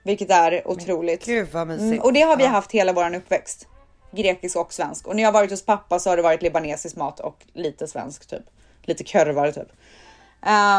[0.04, 1.24] Vilket är otroligt.
[1.24, 1.82] Gud vad mysigt.
[1.82, 3.66] Mm, och det har vi haft hela våran uppväxt.
[4.12, 5.06] Grekisk och svensk.
[5.06, 8.26] Och när jag varit hos pappa så har det varit libanesisk mat och lite svensk
[8.26, 8.42] typ.
[8.82, 9.68] Lite körvar typ.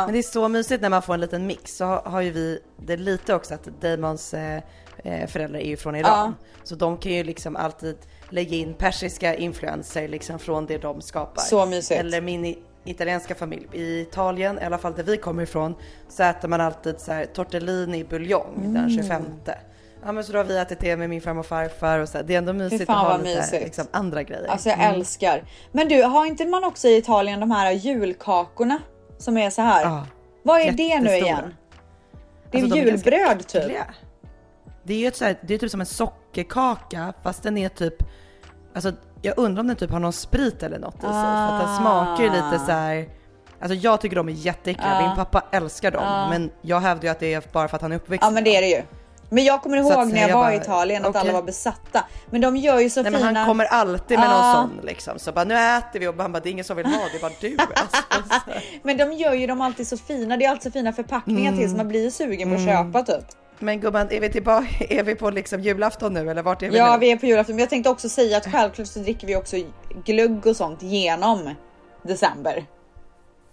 [0.06, 1.78] Men det är så mysigt när man får en liten mix.
[1.78, 4.62] Så har, har ju vi det lite också att Damons eh,
[5.04, 6.36] eh, föräldrar är ju från Iran.
[6.64, 7.98] Så de kan ju liksom alltid
[8.30, 11.42] lägga in persiska influenser liksom från det de skapar.
[11.42, 12.00] Så mysigt.
[12.00, 13.68] Eller min italienska familj.
[13.74, 15.76] I Italien, i alla fall där vi kommer ifrån,
[16.10, 18.74] så äter man alltid så här tortellini buljong Mm.
[18.74, 19.24] den 25.
[20.06, 22.18] Ja men så då har vi ätit det med min farmor och farfar och så
[22.18, 22.26] här.
[22.26, 23.64] Det är ändå mysigt att ha lite mysigt.
[23.64, 24.48] liksom, andra grejer.
[24.48, 24.94] alltså jag Mm.
[24.96, 25.44] älskar.
[25.72, 28.80] Men du, har inte man också i Italien de här julkakorna?
[29.20, 29.84] Som är så här.
[29.84, 30.06] Ja.
[30.44, 31.54] Vad är det nu igen?
[32.52, 33.78] Det är Alltså, de är julbröd typ.
[34.84, 37.94] Det är ju ett här, det är typ som en sockerkaka fast den är typ,
[38.76, 41.10] alltså jag undrar om den typ har någon sprit eller något i sig.
[41.10, 43.10] För att den smakar ju lite så här.
[43.62, 45.08] Alltså jag tycker de är jätteäckliga, Ah.
[45.08, 46.30] min pappa älskar dem.
[46.30, 48.44] Men jag hävdar ju att det är bara för att han är uppväxt Ja men
[48.44, 48.82] det är det ju.
[49.30, 52.06] Men jag kommer ihåg när jag säga var i Italien att alla var besatta.
[52.30, 53.40] Men de gör ju så Nej men fina.
[53.40, 54.54] han kommer alltid med någon Ja.
[54.54, 55.20] sån liksom.
[55.20, 57.18] Så bara nu äter vi och han bara det är ingen som vill ha det
[57.18, 57.58] är bara du.
[57.76, 58.60] Alltså.
[58.84, 60.38] Men de gör ju dem alltid så fina.
[60.38, 62.94] Det är alltid så fina förpackningar till så man blir sugen på att Mm.
[62.94, 63.26] köpa typ.
[63.60, 66.78] Men gumman är vi tillbaka, är vi på liksom julafton nu eller vart är vi
[66.78, 67.00] Ja, nu?
[67.00, 67.56] vi är på julafton.
[67.56, 69.56] Men jag tänkte också säga att självklart så dricker vi också
[70.06, 71.56] glögg och sånt genom
[72.04, 72.66] december.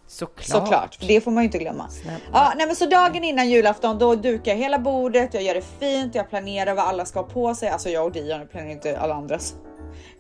[0.09, 0.47] Såklart.
[0.47, 1.89] Såklart, det får man ju inte glömma.
[1.89, 2.19] Snälla.
[2.33, 5.35] Ja, nej, men så dagen innan julafton, då dukar jag hela bordet.
[5.35, 6.15] Jag gör det fint.
[6.15, 7.69] Jag planerar vad alla ska ha på sig.
[7.69, 9.55] Alltså jag och Dion planerar inte alla andras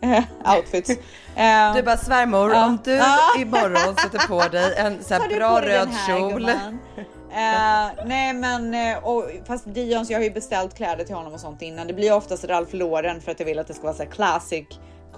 [0.03, 0.90] eh, outfits.
[1.37, 2.66] Eh, Du bara svärmor, Ja.
[2.66, 3.18] om du Ja.
[3.38, 6.49] imorgon sätter på dig en så här bra röd kjol.
[6.49, 11.35] Eh, nej men eh, och, fast Dion, så jag har ju beställt kläder till honom
[11.35, 11.87] och sånt innan.
[11.87, 14.11] Det blir oftast Ralph Lauren för att jag vill att det ska vara så här
[14.11, 14.66] classic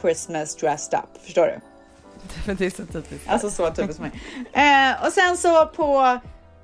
[0.01, 1.23] Christmas dressed up.
[1.25, 1.61] Förstår du?
[2.45, 3.29] Det är så typiskt.
[3.29, 4.11] Alltså så typiskt mig.
[4.53, 6.21] Eh, och sen så på,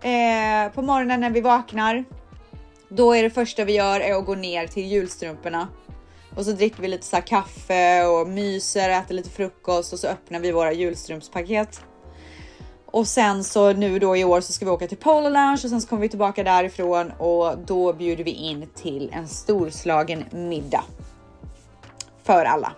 [0.09, 2.05] eh, på morgonen när vi vaknar.
[2.89, 5.69] Då är det första vi gör är att gå ner till julstrumporna.
[6.37, 10.07] Och så dricker vi lite så här kaffe och myser, äter lite frukost och så
[10.07, 11.81] öppnar vi våra julstrumpspaket.
[12.87, 15.71] Och sen så nu då i år så ska vi åka till Polo Lounge och
[15.71, 20.85] sen så kommer vi tillbaka därifrån och då bjuder vi in till en storslagen middag.
[22.23, 22.73] För alla.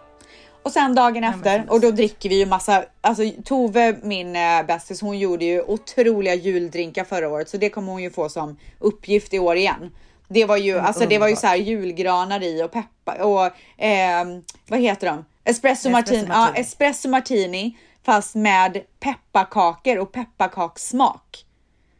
[0.67, 5.01] Och sen dagen efter och då dricker vi ju massa, alltså Tove min äh, bästis
[5.01, 9.35] hon gjorde ju otroliga juldrinkar förra året så det kommer hon ju få som uppgift
[9.35, 9.91] i år igen.
[10.29, 14.43] Det var ju, alltså det var ju så här julgranar i och peppa och ehm,
[14.69, 15.25] vad heter de?
[15.45, 16.61] Espresso martini, Espresso ja martini.
[16.61, 21.45] espresso martini fast med pepparkakor och pepparkakssmak.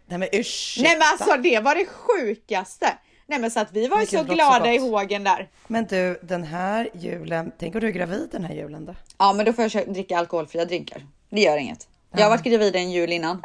[0.07, 0.89] Nej men ursäkta.
[0.89, 2.87] Nej men alltså det var det sjukaste.
[3.29, 5.49] Nej men så att vi var ju så glada så i hågen där.
[5.67, 8.95] Men du, den här julen, tänk om du är gravid den här julen då?
[9.19, 11.07] Ja men då får jag dricka alkoholfria drinkar.
[11.31, 11.89] Det gör inget.
[12.13, 13.43] Jag har varit gravid en jul innan.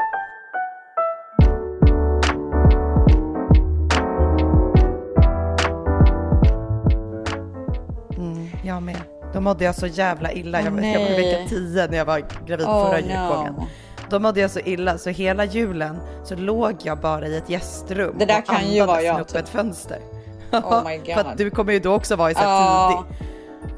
[8.64, 9.02] Jag med.
[9.34, 10.62] Då mådde jag så jävla illa.
[10.62, 11.34] jag, Åh, jag i nej.
[11.34, 13.08] vecka 10 när jag var gravid Oh, förra no.
[13.08, 13.56] julgången.
[14.12, 18.16] Då mådde jag så illa så hela julen så låg jag bara i ett gästrum
[18.20, 19.38] Det där och kan ju vara jag, upp typ.
[19.38, 20.00] ett fönster.
[20.52, 21.06] Oh my God.
[21.14, 23.06] för att du kommer ju då också vara i så här Ja.
[23.12, 23.28] tidig.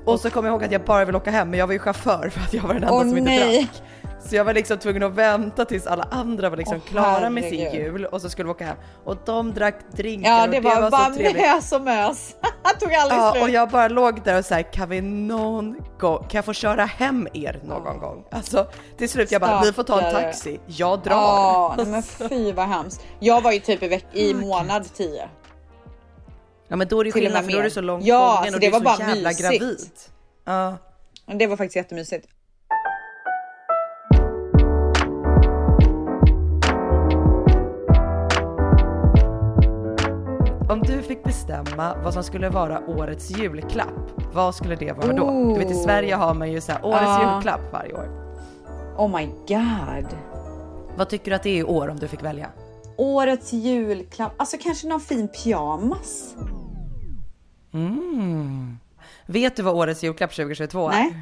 [0.05, 1.79] Och så kommer jag ihåg att jag bara vill åka hem men jag var ju
[1.79, 3.57] chaufför för att jag var den enda Åh, som inte nej.
[3.59, 3.83] drack.
[4.29, 7.43] Så jag var liksom tvungen att vänta tills alla andra var liksom Åh, klara med
[7.43, 8.77] sin jul och så skulle vi åka hem.
[9.03, 11.41] Och de drack drinkar Ja och det var, bara så trevligt.
[11.41, 12.35] mös och mös.
[12.63, 13.43] Han tog aldrig Ja, slut.
[13.43, 16.53] och jag bara låg där och så här, kan vi någon gång, kan jag få
[16.53, 18.23] köra hem er någon gång?
[18.31, 21.11] Alltså till slut jag bara, vi får ta en taxi, jag drar.
[21.11, 23.01] Ja, nej, men fy vad hemskt.
[23.19, 25.29] Jag var ju typ i, veck- i månad 10.
[26.67, 28.37] Ja men då är det ju skillnad för då är du så långt Ja, gången
[28.37, 29.41] alltså, och det du är var så bara jävla mysigt.
[29.59, 29.77] gravid.
[30.45, 30.77] Ja.
[31.25, 32.27] Det var faktiskt jättemysigt.
[40.69, 45.53] Om du fick bestämma vad som skulle vara årets julklapp, vad skulle det vara då?
[45.53, 45.83] Du vet i Ooh.
[45.83, 47.33] Sverige har man ju så här, årets Ja.
[47.35, 48.07] julklapp varje år.
[48.97, 50.07] Oh my god.
[50.97, 52.49] Vad tycker du att det är i år om du fick välja?
[52.97, 56.35] Årets julklapp, alltså kanske någon fin pyjamas?
[59.25, 60.91] Vet du vad årets julklapp 2022 är?
[60.91, 61.21] Nej?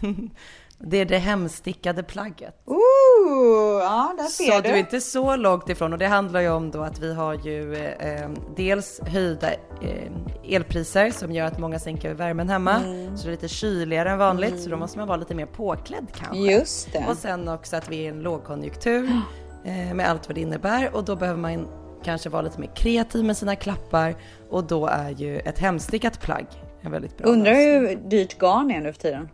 [0.82, 2.62] Det är det hemstickade plagget.
[2.66, 3.09] Ooh,
[3.82, 4.62] ja där ser Så du.
[4.62, 7.34] du är inte så långt ifrån och det handlar ju om då att vi har
[7.34, 10.12] ju eh, dels höjda eh,
[10.48, 12.76] elpriser som gör att många sänker värmen hemma.
[12.76, 13.16] Mm.
[13.16, 16.06] Så det är lite kyligare än vanligt så då måste man vara lite mer påklädd
[16.14, 16.52] kanske.
[16.52, 17.04] Just det.
[17.08, 19.04] Och sen också att vi är i en lågkonjunktur
[19.64, 21.68] eh, med allt vad det innebär och då behöver man
[22.04, 24.14] kanske vara lite mer kreativ med sina klappar
[24.50, 26.46] och då är ju ett hemstickat plagg
[26.80, 29.28] en väldigt bra Undrar hur dyrt garn är nu för tiden.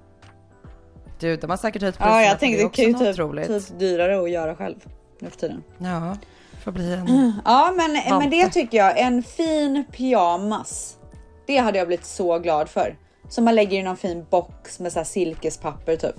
[1.19, 3.13] Du, de har säkert höjt priserna Ja, jag tänkte det det kan ju
[3.47, 4.77] typ, typ dyrare att göra själv
[5.21, 5.63] nu för tiden.
[5.79, 6.17] Ja,
[6.65, 7.33] får bli en...
[7.45, 8.99] Ja, men, men det tycker jag.
[9.01, 10.97] En fin pyjamas.
[11.47, 12.97] Det hade jag blivit så glad för.
[13.29, 16.17] Som man lägger i någon fin box med så här silkespapper typ.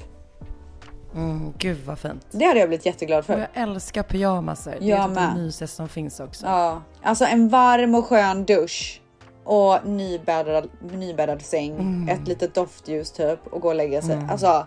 [1.15, 2.25] Mm, gud vad fint.
[2.31, 3.37] Det hade jag blivit jätteglad Och för.
[3.37, 4.75] jag älskar pyjamaser.
[4.79, 5.29] Det Jag är typ med.
[5.35, 6.45] det mysigaste som finns också.
[6.45, 9.01] Ja, alltså en varm och skön dusch
[9.43, 12.09] och nybäddad, nybäddad säng, Mm.
[12.09, 14.19] ett litet doftljus typ och gå och lägga sig.
[14.31, 14.65] Alltså,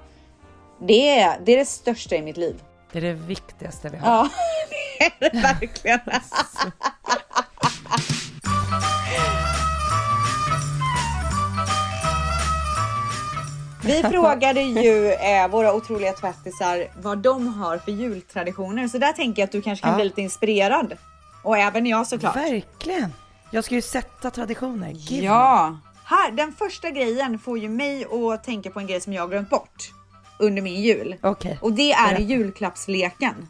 [0.80, 2.62] det är, det är det största i mitt liv.
[2.92, 4.06] Det är det viktigaste vi har.
[4.08, 4.28] Ja,
[5.18, 6.00] det är det verkligen.
[13.84, 19.42] Vi frågade ju eh, våra otroliga tvättisar vad de har för jultraditioner, så där tänker
[19.42, 19.96] jag att du kanske kan Ja.
[19.96, 20.96] bli lite inspirerad.
[21.42, 22.36] Och även jag såklart.
[22.36, 23.12] Verkligen.
[23.50, 24.90] Jag ska ju sätta traditioner.
[24.90, 25.26] Give me.
[25.26, 29.22] Ja, här, den första grejen får ju mig att tänka på en grej som jag
[29.22, 29.90] har glömt bort
[30.40, 31.16] under min jul.
[31.22, 31.58] Okej.
[31.62, 32.22] Och det är Berätta.
[32.22, 33.48] julklappsleken.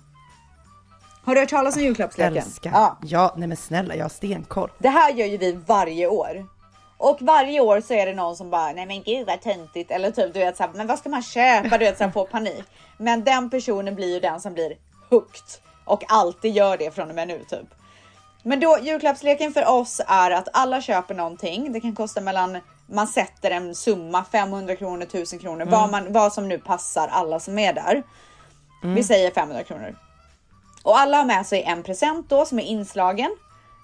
[1.24, 2.36] Har du hört talas om julklappsleken?
[2.36, 2.70] Älskar.
[2.70, 2.98] Ja.
[3.02, 4.70] ja, nej men snälla, jag har stenkoll.
[4.78, 6.46] Det här gör ju vi varje år.
[6.96, 9.90] Och varje år så är det någon som bara, nej men gud vad töntigt.
[9.90, 11.78] Eller typ du vet såhär, men vad ska man köpa?
[11.78, 12.64] Du vet såhär, får panik.
[12.98, 14.76] Men den personen blir ju den som blir
[15.10, 15.44] hooked.
[15.84, 17.68] Och alltid gör det från och med nu typ.
[18.42, 21.72] Men då julklappsleken för oss är att alla köper någonting.
[21.72, 25.64] Det kan kosta mellan, man sätter en summa, 500 kronor, 1000 kronor.
[25.64, 28.02] Vad, man, vad som nu passar alla som är där.
[28.82, 29.96] Vi säger 500 kronor.
[30.82, 33.36] Och alla har med sig en present då som är inslagen.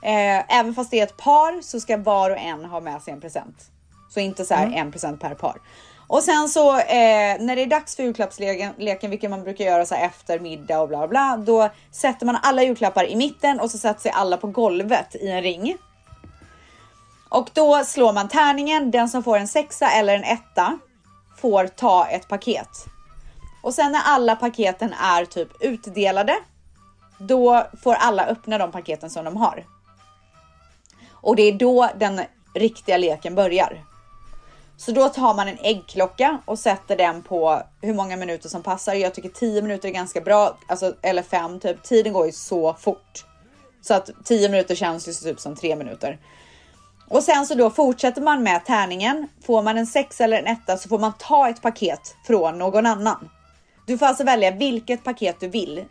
[0.03, 3.13] Eh, även fast det är ett par så ska var och en ha med sig
[3.15, 3.71] en present.
[4.11, 5.61] Så inte så här en present per par.
[6.09, 9.95] Och sen så eh, när det är dags för julklappsleken, vilket man brukar göra så
[9.95, 13.79] här efter middag och bla bla, då sätter man alla julklappar i mitten och så
[13.79, 15.77] sätter sig alla på golvet i en ring.
[17.29, 18.91] Och då slår man tärningen.
[18.91, 20.79] Den som får en sexa eller en etta
[21.37, 22.69] får ta ett paket.
[23.63, 26.37] Och sen när alla paketen är typ utdelade,
[27.19, 29.65] då får alla öppna de paketen som de har.
[31.11, 32.21] Och det är då den
[32.55, 33.85] riktiga leken börjar.
[34.77, 38.95] Så då tar man en äggklocka och sätter den på hur många minuter som passar.
[38.95, 41.83] Jag tycker 10 minuter är ganska bra, alltså, eller 5 typ.
[41.83, 43.25] Tiden går ju så fort.
[43.81, 46.19] Så att 10 minuter känns ju typ som 3 minuter.
[47.09, 49.29] Och sen så då fortsätter man med tärningen.
[49.47, 52.87] Får man en sex eller en etta så får man ta ett paket från någon
[52.87, 53.31] annan.
[53.87, 55.85] Du får alltså välja vilket paket du vill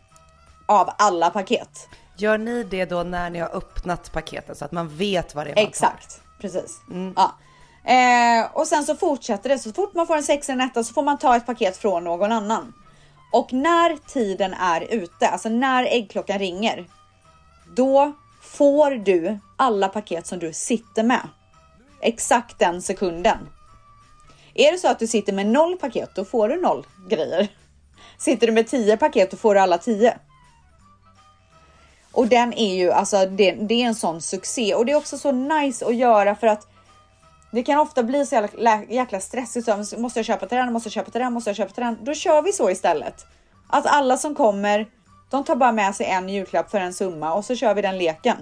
[0.66, 1.88] av alla paket.
[2.18, 5.52] Gör ni det då när ni har öppnat paketen så att man vet vad det
[5.52, 5.70] är man tar?
[5.70, 6.82] Exakt, precis.
[7.16, 7.36] Ja.
[7.86, 9.60] Eh, och sen så fortsätter det.
[9.60, 11.78] Så fort man får en sexa eller en etta så får man ta ett paket
[11.78, 12.74] från någon annan.
[13.32, 16.86] Och när tiden är ute, alltså när äggklockan ringer,
[17.76, 21.30] då får du alla paket som du sitter med.
[22.02, 23.38] Exakt den sekunden.
[24.54, 27.48] Är det så att du sitter med noll paket, då får du noll grejer.
[28.18, 30.18] Sitter du med 10 paket, då får du alla 10.
[32.12, 35.18] Och den är ju alltså, det, det är en sån succé och det är också
[35.18, 36.68] så nice att göra för att
[37.56, 39.66] det kan ofta bli så jäkla, jäkla stressigt.
[39.66, 40.74] Så måste jag köpa till den?
[40.74, 41.34] Måste jag köpa till den?
[41.34, 41.98] Måste jag köpa till den?
[42.02, 43.26] Då kör vi så istället.
[43.68, 44.88] Att alla som kommer,
[45.30, 47.98] de tar bara med sig en julklapp för en summa och så kör vi den
[47.98, 48.38] leken.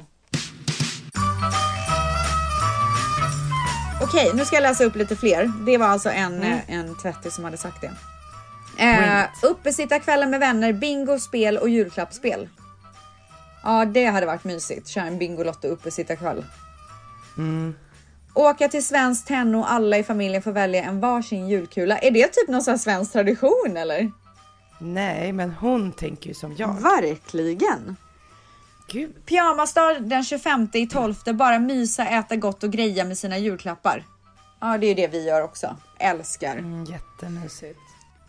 [4.02, 5.52] Okej, nu ska jag läsa upp lite fler.
[5.66, 7.92] Det var alltså en, eh, en tvättis som hade sagt det.
[8.84, 12.50] Eh, uppesittarkvällen med vänner, bingo, spel och julklappsspel.
[13.64, 14.88] Ja, det hade varit mysigt.
[14.88, 16.44] Köra en Bingolotto uppesittarkväll.
[18.34, 21.98] Åka till Svenskt Tenn och alla i familjen får välja en varsin julkula.
[21.98, 24.12] Är det typ någon sån svensk tradition eller?
[24.80, 26.82] Nej, men hon tänker ju som jag.
[26.82, 27.96] Verkligen.
[28.88, 29.26] Gud.
[29.26, 31.16] Pyjamasdag den 25 i 12.
[31.34, 34.06] Bara mysa, äta gott och greja med sina julklappar.
[34.62, 35.76] Ja, det är det vi gör också.
[36.00, 36.58] Älskar.
[36.58, 37.80] Mm, jättemysigt.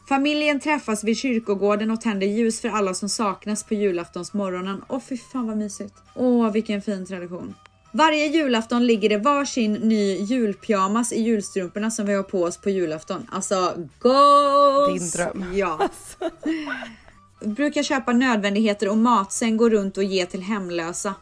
[0.09, 4.85] Familjen träffas vid kyrkogården och tänder ljus för alla som saknas på julaftonsmorgonen.
[4.89, 5.95] Åh fy fan vad mysigt.
[6.15, 7.55] Åh vilken fin tradition.
[7.97, 12.71] Varje julafton ligger det varsin ny julpyjamas i julstrumporna som vi har på oss på
[12.71, 13.27] julafton.
[13.33, 15.13] Alltså goals!
[15.13, 15.55] Din dröm.
[15.55, 15.89] Ja.
[17.41, 21.15] Brukar köpa nödvändigheter och mat, sen gå runt och ge till hemlösa.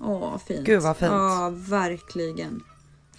[0.00, 0.66] Åh fint.
[0.66, 1.12] Gud, vad fint.
[1.12, 2.62] Ja verkligen.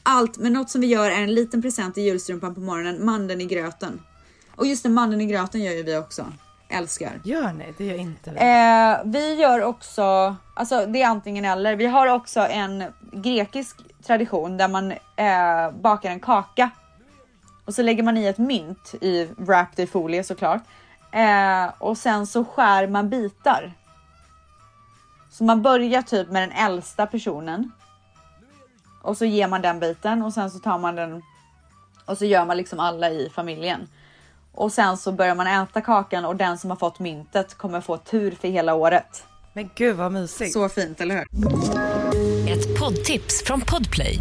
[0.04, 3.42] Allt, men något som vi gör är en liten present i julstrumpan på morgonen, mandeln
[3.42, 4.02] i gröten.
[4.56, 6.34] Och just den mandeln i gröten gör ju vi också.
[6.70, 7.20] Älskar.
[7.24, 7.74] Gör ni?
[7.78, 8.38] Det gör inte vi.
[8.38, 11.76] Eh, vi gör också, alltså det är antingen eller.
[11.76, 16.70] Vi har också en grekisk tradition där man eh, bakar en kaka
[17.66, 20.62] och så lägger man i ett mynt i wrapped i folie såklart.
[21.12, 23.74] Eh, och sen så skär man bitar.
[25.30, 27.72] Så man börjar typ med den äldsta personen.
[29.02, 31.24] Och så ger man den biten och sen så tar man den
[32.06, 33.88] och så gör man liksom alla i familjen.
[34.58, 37.98] Och sen så börjar man äta kakan och den som har fått myntet kommer få
[37.98, 39.24] tur för hela året.
[39.54, 40.54] Men gud vad mysigt.
[40.54, 41.26] Så fint, eller hur?
[42.50, 44.20] Ett poddtips från Podplay.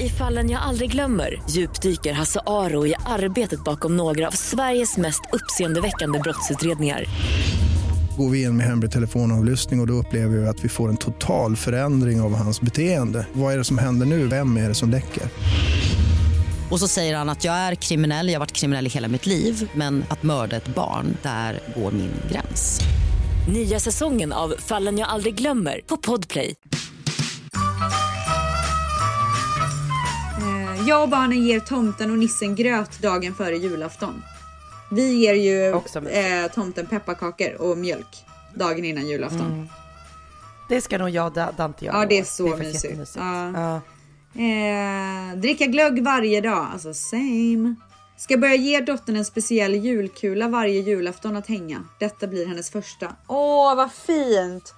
[0.00, 5.20] I fallen jag aldrig glömmer djupdyker Hasse Aro i arbetet bakom några av Sveriges mest
[5.32, 7.04] uppseendeväckande brottsutredningar.
[8.18, 10.96] Går vi in med hemlig telefonavlyssning och, och då upplever vi att vi får en
[10.96, 13.26] total förändring av hans beteende.
[13.32, 14.26] Vad är det som händer nu?
[14.26, 15.22] Vem är det som läcker?
[16.70, 19.26] Och så säger han att jag är kriminell, jag har varit kriminell i hela mitt
[19.26, 22.80] liv men att mörda ett barn, där går min gräns.
[23.52, 26.54] Nya säsongen av Fallen jag aldrig glömmer på Podplay.
[30.38, 34.22] Eh, Jag och barnen ger tomten och nissen gröt dagen före julafton.
[34.90, 36.26] Vi ger ju Också mysigt.
[36.48, 39.68] eh, tomten pepparkakor och mjölk dagen innan julafton.
[40.68, 41.96] Det ska nog jag och Da- Dante göra.
[41.96, 42.84] Ja, det är så faktiskt mysigt.
[42.84, 43.16] jättemysigt.
[43.24, 43.52] Ja.
[43.54, 43.80] Ja.
[44.38, 47.74] Eh, dricka glögg varje dag, alltså same.
[48.16, 51.84] Ska börja ge dottern en speciell julkula varje julafton att hänga.
[52.00, 53.12] Detta blir hennes första.
[53.26, 54.74] Åh, vad fint!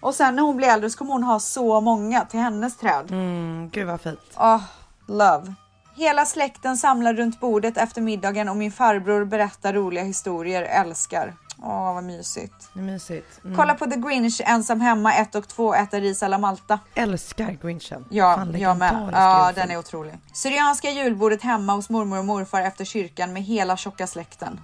[0.00, 3.10] Och sen när hon blir äldre så kommer hon ha så många till hennes träd.
[3.10, 4.20] Mm, gud vad fint.
[4.36, 4.62] Åh,
[5.08, 5.54] love.
[5.96, 10.62] Hela släkten samlar runt bordet efter middagen och min farbror berättar roliga historier.
[10.62, 11.34] Älskar.
[11.64, 12.68] Åh, vad mysigt.
[12.72, 13.40] Det är mysigt.
[13.44, 13.56] Mm.
[13.56, 16.78] Kolla på The Grinch, ensam hemma 1 och 2, äta ris alla Malta.
[16.94, 18.04] Älskar Grinchen.
[18.10, 19.10] Ja, Fan, jag med.
[19.12, 20.14] Ja, den är otrolig.
[20.32, 24.60] Syrianska julbordet hemma hos mormor och morfar efter kyrkan med hela tjocka släkten.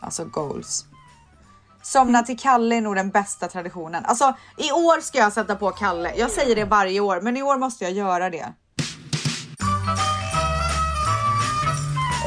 [0.00, 0.86] Alltså goals.
[1.82, 4.04] Somna till Kalle är nog den bästa traditionen.
[4.04, 6.14] Alltså i år ska jag sätta på Kalle.
[6.16, 8.52] Jag säger det varje år, men i år måste jag göra det.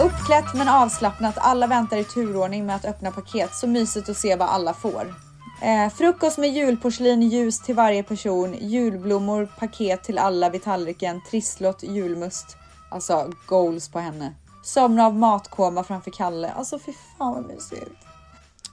[0.01, 1.36] Uppklätt men avslappnat.
[1.38, 3.55] Alla väntar i turordning med att öppna paket.
[3.55, 5.15] Så mysigt att se vad alla får.
[5.62, 11.84] Eh, frukost med julporslin, ljus till varje person, julblommor, paket till alla vid tallriken, trisslott,
[11.84, 12.58] julmust.
[12.89, 14.34] Alltså goals på henne.
[14.63, 16.52] Somna av matkoma framför Kalle.
[16.52, 17.91] Alltså fy fan vad mysigt.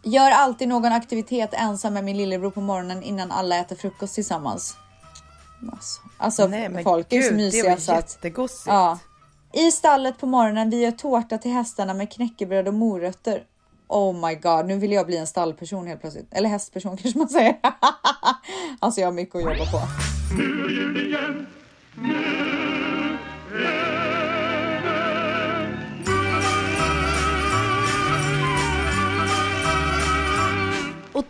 [0.02, 4.76] Gör alltid någon aktivitet ensam med min lillebror på morgonen innan alla äter frukost tillsammans.
[5.72, 8.14] Alltså, alltså Nej, folk är så gud, mysiga Det var så att...
[8.14, 8.66] jättegossigt.
[8.66, 8.98] Ja.
[9.52, 13.44] I stallet på morgonen, vi gör tårta till hästarna med knäckebröd och morötter.
[13.88, 16.28] Oh my god, nu vill jag bli en stallperson helt plötsligt.
[16.30, 17.56] Eller hästperson kanske man säger.
[18.78, 19.80] alltså jag har mycket att jobba på.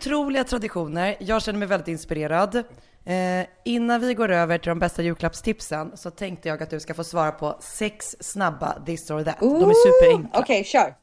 [0.02, 1.16] otroliga traditioner.
[1.20, 2.64] Jag känner mig väldigt inspirerad.
[3.04, 6.94] Eh, innan vi går över till de bästa julklappstipsen så tänkte jag att du ska
[6.94, 9.40] få svara på sex snabba this or that.
[9.40, 10.40] De är superenkla.
[10.40, 10.94] Okej, kör.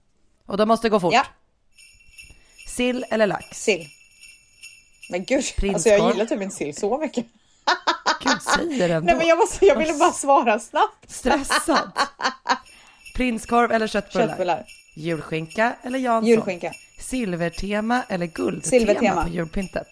[0.45, 1.13] Och de måste gå fort.
[1.13, 1.25] Ja.
[2.67, 3.63] Sill eller lax?
[3.63, 3.87] Sill.
[5.11, 5.73] Men gud, Prinskorv.
[5.73, 7.25] alltså jag gillar typ inte sill så mycket.
[8.23, 9.05] Gud, säger ändå.
[9.05, 11.11] Nej men jag, måste, jag ville bara svara snabbt.
[11.11, 11.91] Stressad.
[13.15, 14.27] Prinskorv eller köttbullar?
[14.27, 14.65] Köttbullar.
[14.95, 16.29] Julskinka eller Jansson?
[16.29, 16.71] Julskinka.
[16.99, 19.23] Silvertema eller guldtema Silvertema.
[19.23, 19.87] på julpyntet?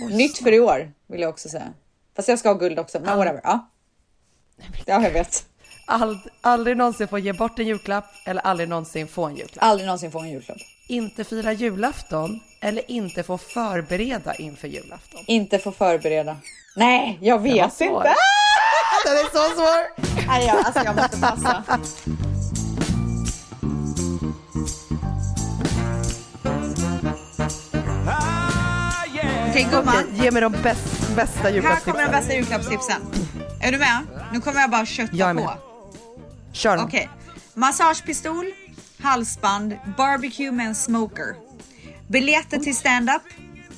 [0.00, 1.72] Nytt för i år vill jag också säga.
[2.16, 3.40] Fast jag ska ha guld också, men whatever.
[3.44, 3.68] Ja.
[4.86, 5.44] Ja, jag vet.
[5.86, 9.64] Ald, aldrig någonsin få ge bort en julklapp eller aldrig någonsin få en julklapp?
[9.64, 10.58] Aldrig någonsin få en julklapp.
[10.88, 15.20] Inte fira julafton eller inte få förbereda inför julafton?
[15.26, 16.36] Inte få förbereda.
[16.76, 18.14] Nej, jag vet inte.
[19.04, 20.26] Den är så svår!
[20.28, 21.64] Nej, jag, alltså jag måste passa.
[29.58, 31.92] Okej gumman, Okej, ge mig de bäst, bästa här julklappstipsen.
[31.92, 33.02] kommer de bästa julklappstipsen.
[33.60, 34.06] Är du med?
[34.32, 35.44] Nu kommer jag bara kötta Jag är med.
[35.44, 35.52] på.
[36.52, 36.82] Kör.
[36.82, 37.08] Okej.
[37.54, 38.44] Massagepistol,
[39.02, 41.34] halsband, barbecue med en smoker.
[42.08, 43.22] Biljetter till stand-up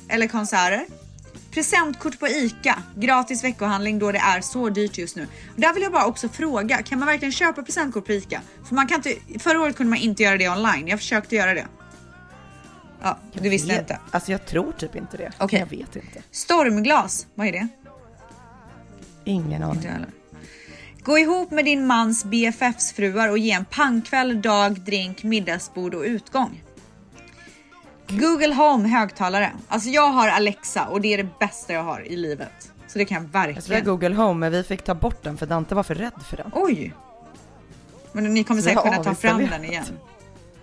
[0.09, 0.85] eller konserter.
[1.51, 5.27] Presentkort på ICA, gratis veckohandling då det är så dyrt just nu.
[5.55, 8.41] Där vill jag bara också fråga, kan man verkligen köpa presentkort på ICA?
[8.67, 11.53] För man kan inte, förra året kunde man inte göra det online, jag försökte göra
[11.53, 11.65] det.
[13.01, 13.99] Ja, du visste Jag- inte.
[14.11, 15.31] Alltså jag tror typ inte det.
[15.37, 15.59] Okej.
[15.59, 16.21] Jag vet inte.
[16.31, 17.67] Stormglas, vad är det?
[19.23, 19.89] Ingen aning.
[21.03, 26.01] Gå ihop med din mans BFFs fruar och ge en pangkväll, dag, drink, middagsbord och
[26.03, 26.63] utgång.
[28.07, 29.51] Google Home högtalare.
[29.67, 32.71] Alltså jag har Alexa och det är det bästa jag har i livet.
[32.87, 33.85] Så det kan jag Jag tror verkligen.
[33.85, 36.51] Google Home, men vi fick ta bort den för Dante var för rädd för den.
[36.53, 36.93] Oj!
[38.11, 39.85] Men ni kommer säkert kunna ta fram den igen.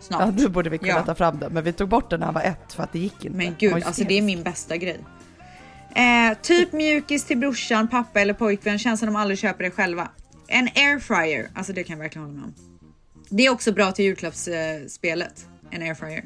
[0.09, 0.21] Snart.
[0.21, 1.03] Ja, nu borde vi kunna Ja.
[1.03, 2.99] ta fram den, men vi tog bort den när han var ett för att det
[2.99, 3.37] gick inte.
[3.37, 5.01] Men gud, Oj, alltså det är min bästa grej.
[5.95, 8.79] Eh, typ mjukis till brorsan, pappa eller pojkvän.
[8.79, 10.09] Känns som de aldrig köper det själva.
[10.49, 12.55] En airfryer, alltså det kan jag verkligen hålla med om.
[13.29, 15.47] Det är också bra till julklappsspelet.
[15.71, 16.25] En airfryer.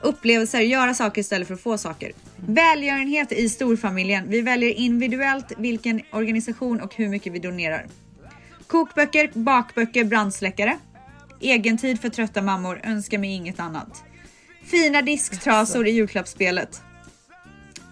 [0.00, 2.12] Upplevelser, göra saker istället för att få saker.
[2.36, 4.24] Välgörenhet i storfamiljen.
[4.28, 7.86] Vi väljer individuellt vilken organisation och hur mycket vi donerar.
[8.66, 10.78] Kokböcker, bakböcker, brandsläckare.
[11.42, 14.02] Egentid för trötta mammor, önskar mig inget annat.
[14.64, 16.82] Fina disktrasor i julklappsspelet.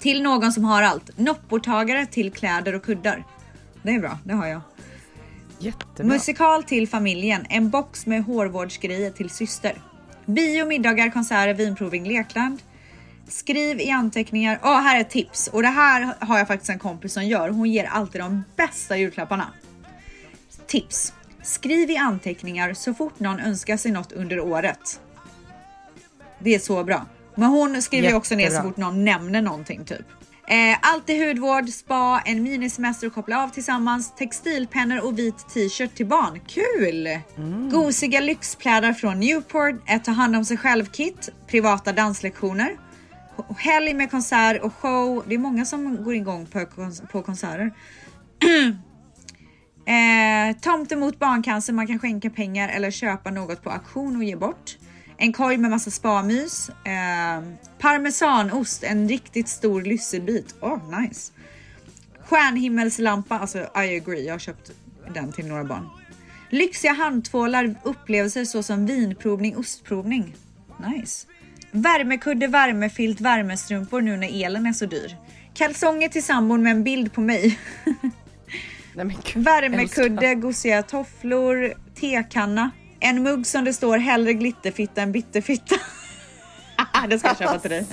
[0.00, 1.18] Till någon som har allt.
[1.18, 3.24] Nopportagare till kläder och kuddar.
[3.82, 4.60] Det är bra, det har jag.
[5.58, 6.06] Jättebra.
[6.06, 7.46] Musikal till familjen.
[7.48, 9.82] En box med hårvårdsgrejer till syster.
[10.26, 12.62] Bio, middagar, konserter, vinprovning, lekland.
[13.28, 14.60] Skriv i anteckningar.
[14.62, 15.48] Åh, här är ett tips.
[15.48, 17.48] Och det här har jag faktiskt en kompis som gör.
[17.48, 19.46] Hon ger alltid de bästa julklapparna.
[20.66, 21.12] Tips.
[21.42, 25.00] Skriv i anteckningar så fort någon önskar sig något under året.
[26.38, 27.06] Det är så bra.
[27.34, 28.70] Men hon skriver ju också ner så Jättebra.
[28.70, 30.06] fort någon nämner någonting typ.
[30.46, 36.06] Eh, alltid hudvård, spa, en minisemester och koppla av tillsammans, textilpennor och vit t-shirt till
[36.06, 36.40] barn.
[36.46, 37.08] Kul!
[37.70, 42.76] Gosiga lyxplädar från Newport, ett ta hand om sig själv-kit, privata danslektioner,
[43.56, 45.24] helg med konsert och show.
[45.26, 46.66] Det är många som går igång på,
[47.12, 47.72] på konserter.
[49.90, 54.36] Eh, tomte mot barncancer, man kan skänka pengar eller köpa något på auktion och ge
[54.36, 54.76] bort.
[55.16, 56.68] En korg med massa spamys.
[56.68, 57.42] Eh,
[57.78, 60.54] parmesanost, en riktigt stor lysselbit.
[60.60, 61.32] Oh, nice.
[62.24, 64.70] Stjärnhimmelslampa, alltså I agree, jag har köpt
[65.14, 65.88] den till några barn.
[66.50, 70.34] Lyxiga handtvålar, upplevelser såsom vinprovning, ostprovning.
[70.86, 71.26] Nice.
[71.70, 75.16] Värmekudde, värmefilt, värmestrumpor nu när elen är så dyr.
[75.54, 77.58] Kalsonger till sambon med en bild på mig.
[78.94, 82.70] Nej, Värmekudde, gosiga tofflor, tekanna.
[83.00, 85.76] En mugg som det står hellre glitterfitta än bitterfitta.
[87.08, 87.86] det ska jag köpa till dig.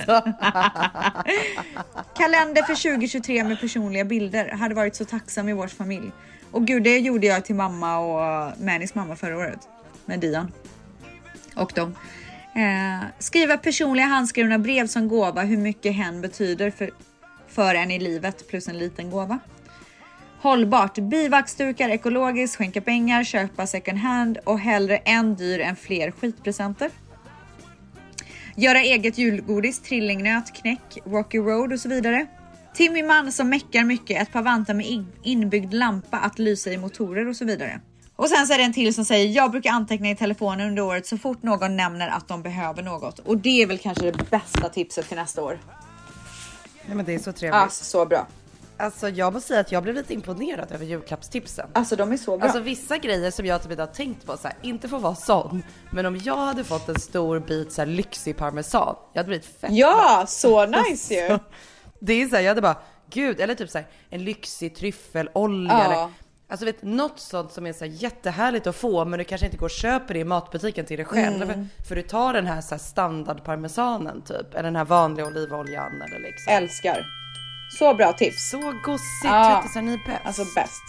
[2.15, 4.49] Kalender för 2023 med personliga bilder.
[4.49, 6.11] Hade varit så tacksam i vår familj.
[6.51, 9.59] Och gud, det gjorde jag till mamma och Mannys mamma förra året.
[10.05, 10.51] Med Dian.
[11.55, 11.95] Och dem.
[12.55, 15.41] Eh, skriva personliga handskrivna brev som gåva.
[15.41, 16.89] Hur mycket hen betyder för,
[17.47, 18.47] för en i livet.
[18.49, 19.39] Plus en liten gåva.
[20.41, 20.97] Hållbart.
[20.97, 26.89] Bivaxdukar, ekologiskt, skänka pengar, köpa second hand och hellre en dyr än fler skitpresenter.
[28.55, 32.27] Göra eget julgodis, trillingnöt, knäck, Rocky Road och så vidare.
[32.79, 36.77] Min man som meckar mycket, ett par vantar med in- inbyggd lampa att lysa i
[36.77, 37.81] motorer och så vidare.
[38.15, 40.83] Och sen så är det en till som säger jag brukar anteckna i telefonen under
[40.83, 43.19] året så fort någon nämner att de behöver något.
[43.19, 45.59] Och det är väl kanske det bästa tipset till nästa år.
[46.85, 47.61] Nej, men det är så trevligt.
[47.61, 48.27] Alltså så bra.
[48.79, 51.69] Alltså jag måste säga att jag blev lite imponerad över julklappstipsen.
[51.73, 52.45] Alltså de är så bra.
[52.45, 55.15] Alltså vissa grejer som jag typ inte har tänkt på, så här, inte får vara
[55.15, 59.27] sån, men om jag hade fått en stor bit så här, lyxig parmesan, jag hade
[59.27, 61.27] blivit fett ja, så nice ju.
[61.27, 61.39] Så,
[61.99, 62.77] det är så här, jag hade bara,
[63.09, 65.85] gud, eller typ så här, en lyxig tryffelolja Ja.
[65.85, 66.09] eller
[66.49, 69.57] Alltså vet, något sånt som är så här jättehärligt att få men du kanske inte
[69.57, 71.51] går och köper det i matbutiken till dig själv.
[71.51, 71.69] Mm.
[71.87, 76.19] För du tar den här, så här standardparmesanen typ, eller den här vanliga olivoljan eller
[76.19, 76.53] liksom.
[76.53, 77.05] Älskar.
[77.69, 78.49] Så bra tips.
[78.49, 79.59] Så gosigt, Ja.
[79.63, 80.21] 30 cent är bäst.
[80.25, 80.83] Alltså bäst.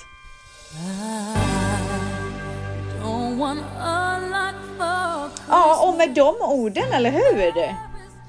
[5.49, 7.53] Ja, och med de orden, eller hur?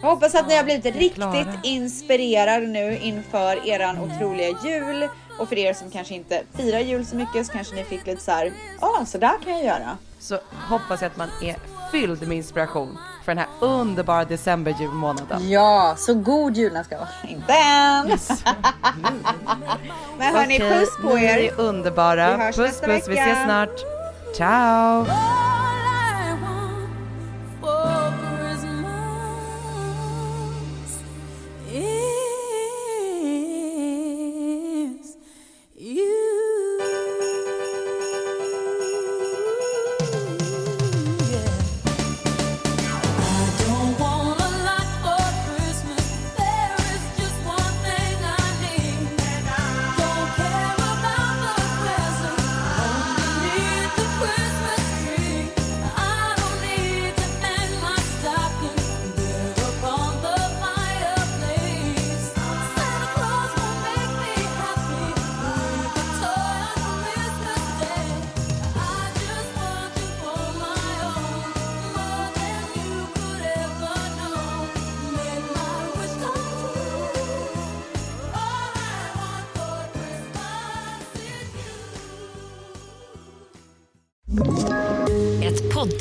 [0.01, 5.07] Jag hoppas att ni har blivit riktigt inspirerade nu inför eran otroliga jul.
[5.39, 8.21] Och för er som kanske inte firar jul så mycket så kanske ni fick lite
[8.23, 9.97] så här, ja så där kan jag göra.
[10.19, 10.39] Så
[10.69, 11.55] hoppas jag att man är
[11.91, 15.49] fylld med inspiration för den här underbara december julmånaden.
[15.49, 17.07] Ja, så god jul ska vara.
[17.27, 18.07] Inte än!
[20.17, 21.37] Men hörni, Okej, puss på ni er.
[21.37, 22.37] är underbara.
[22.37, 23.31] Vi hörs puss nästa puss, vi vecka.
[23.31, 23.79] ses snart.
[24.37, 25.05] Ciao!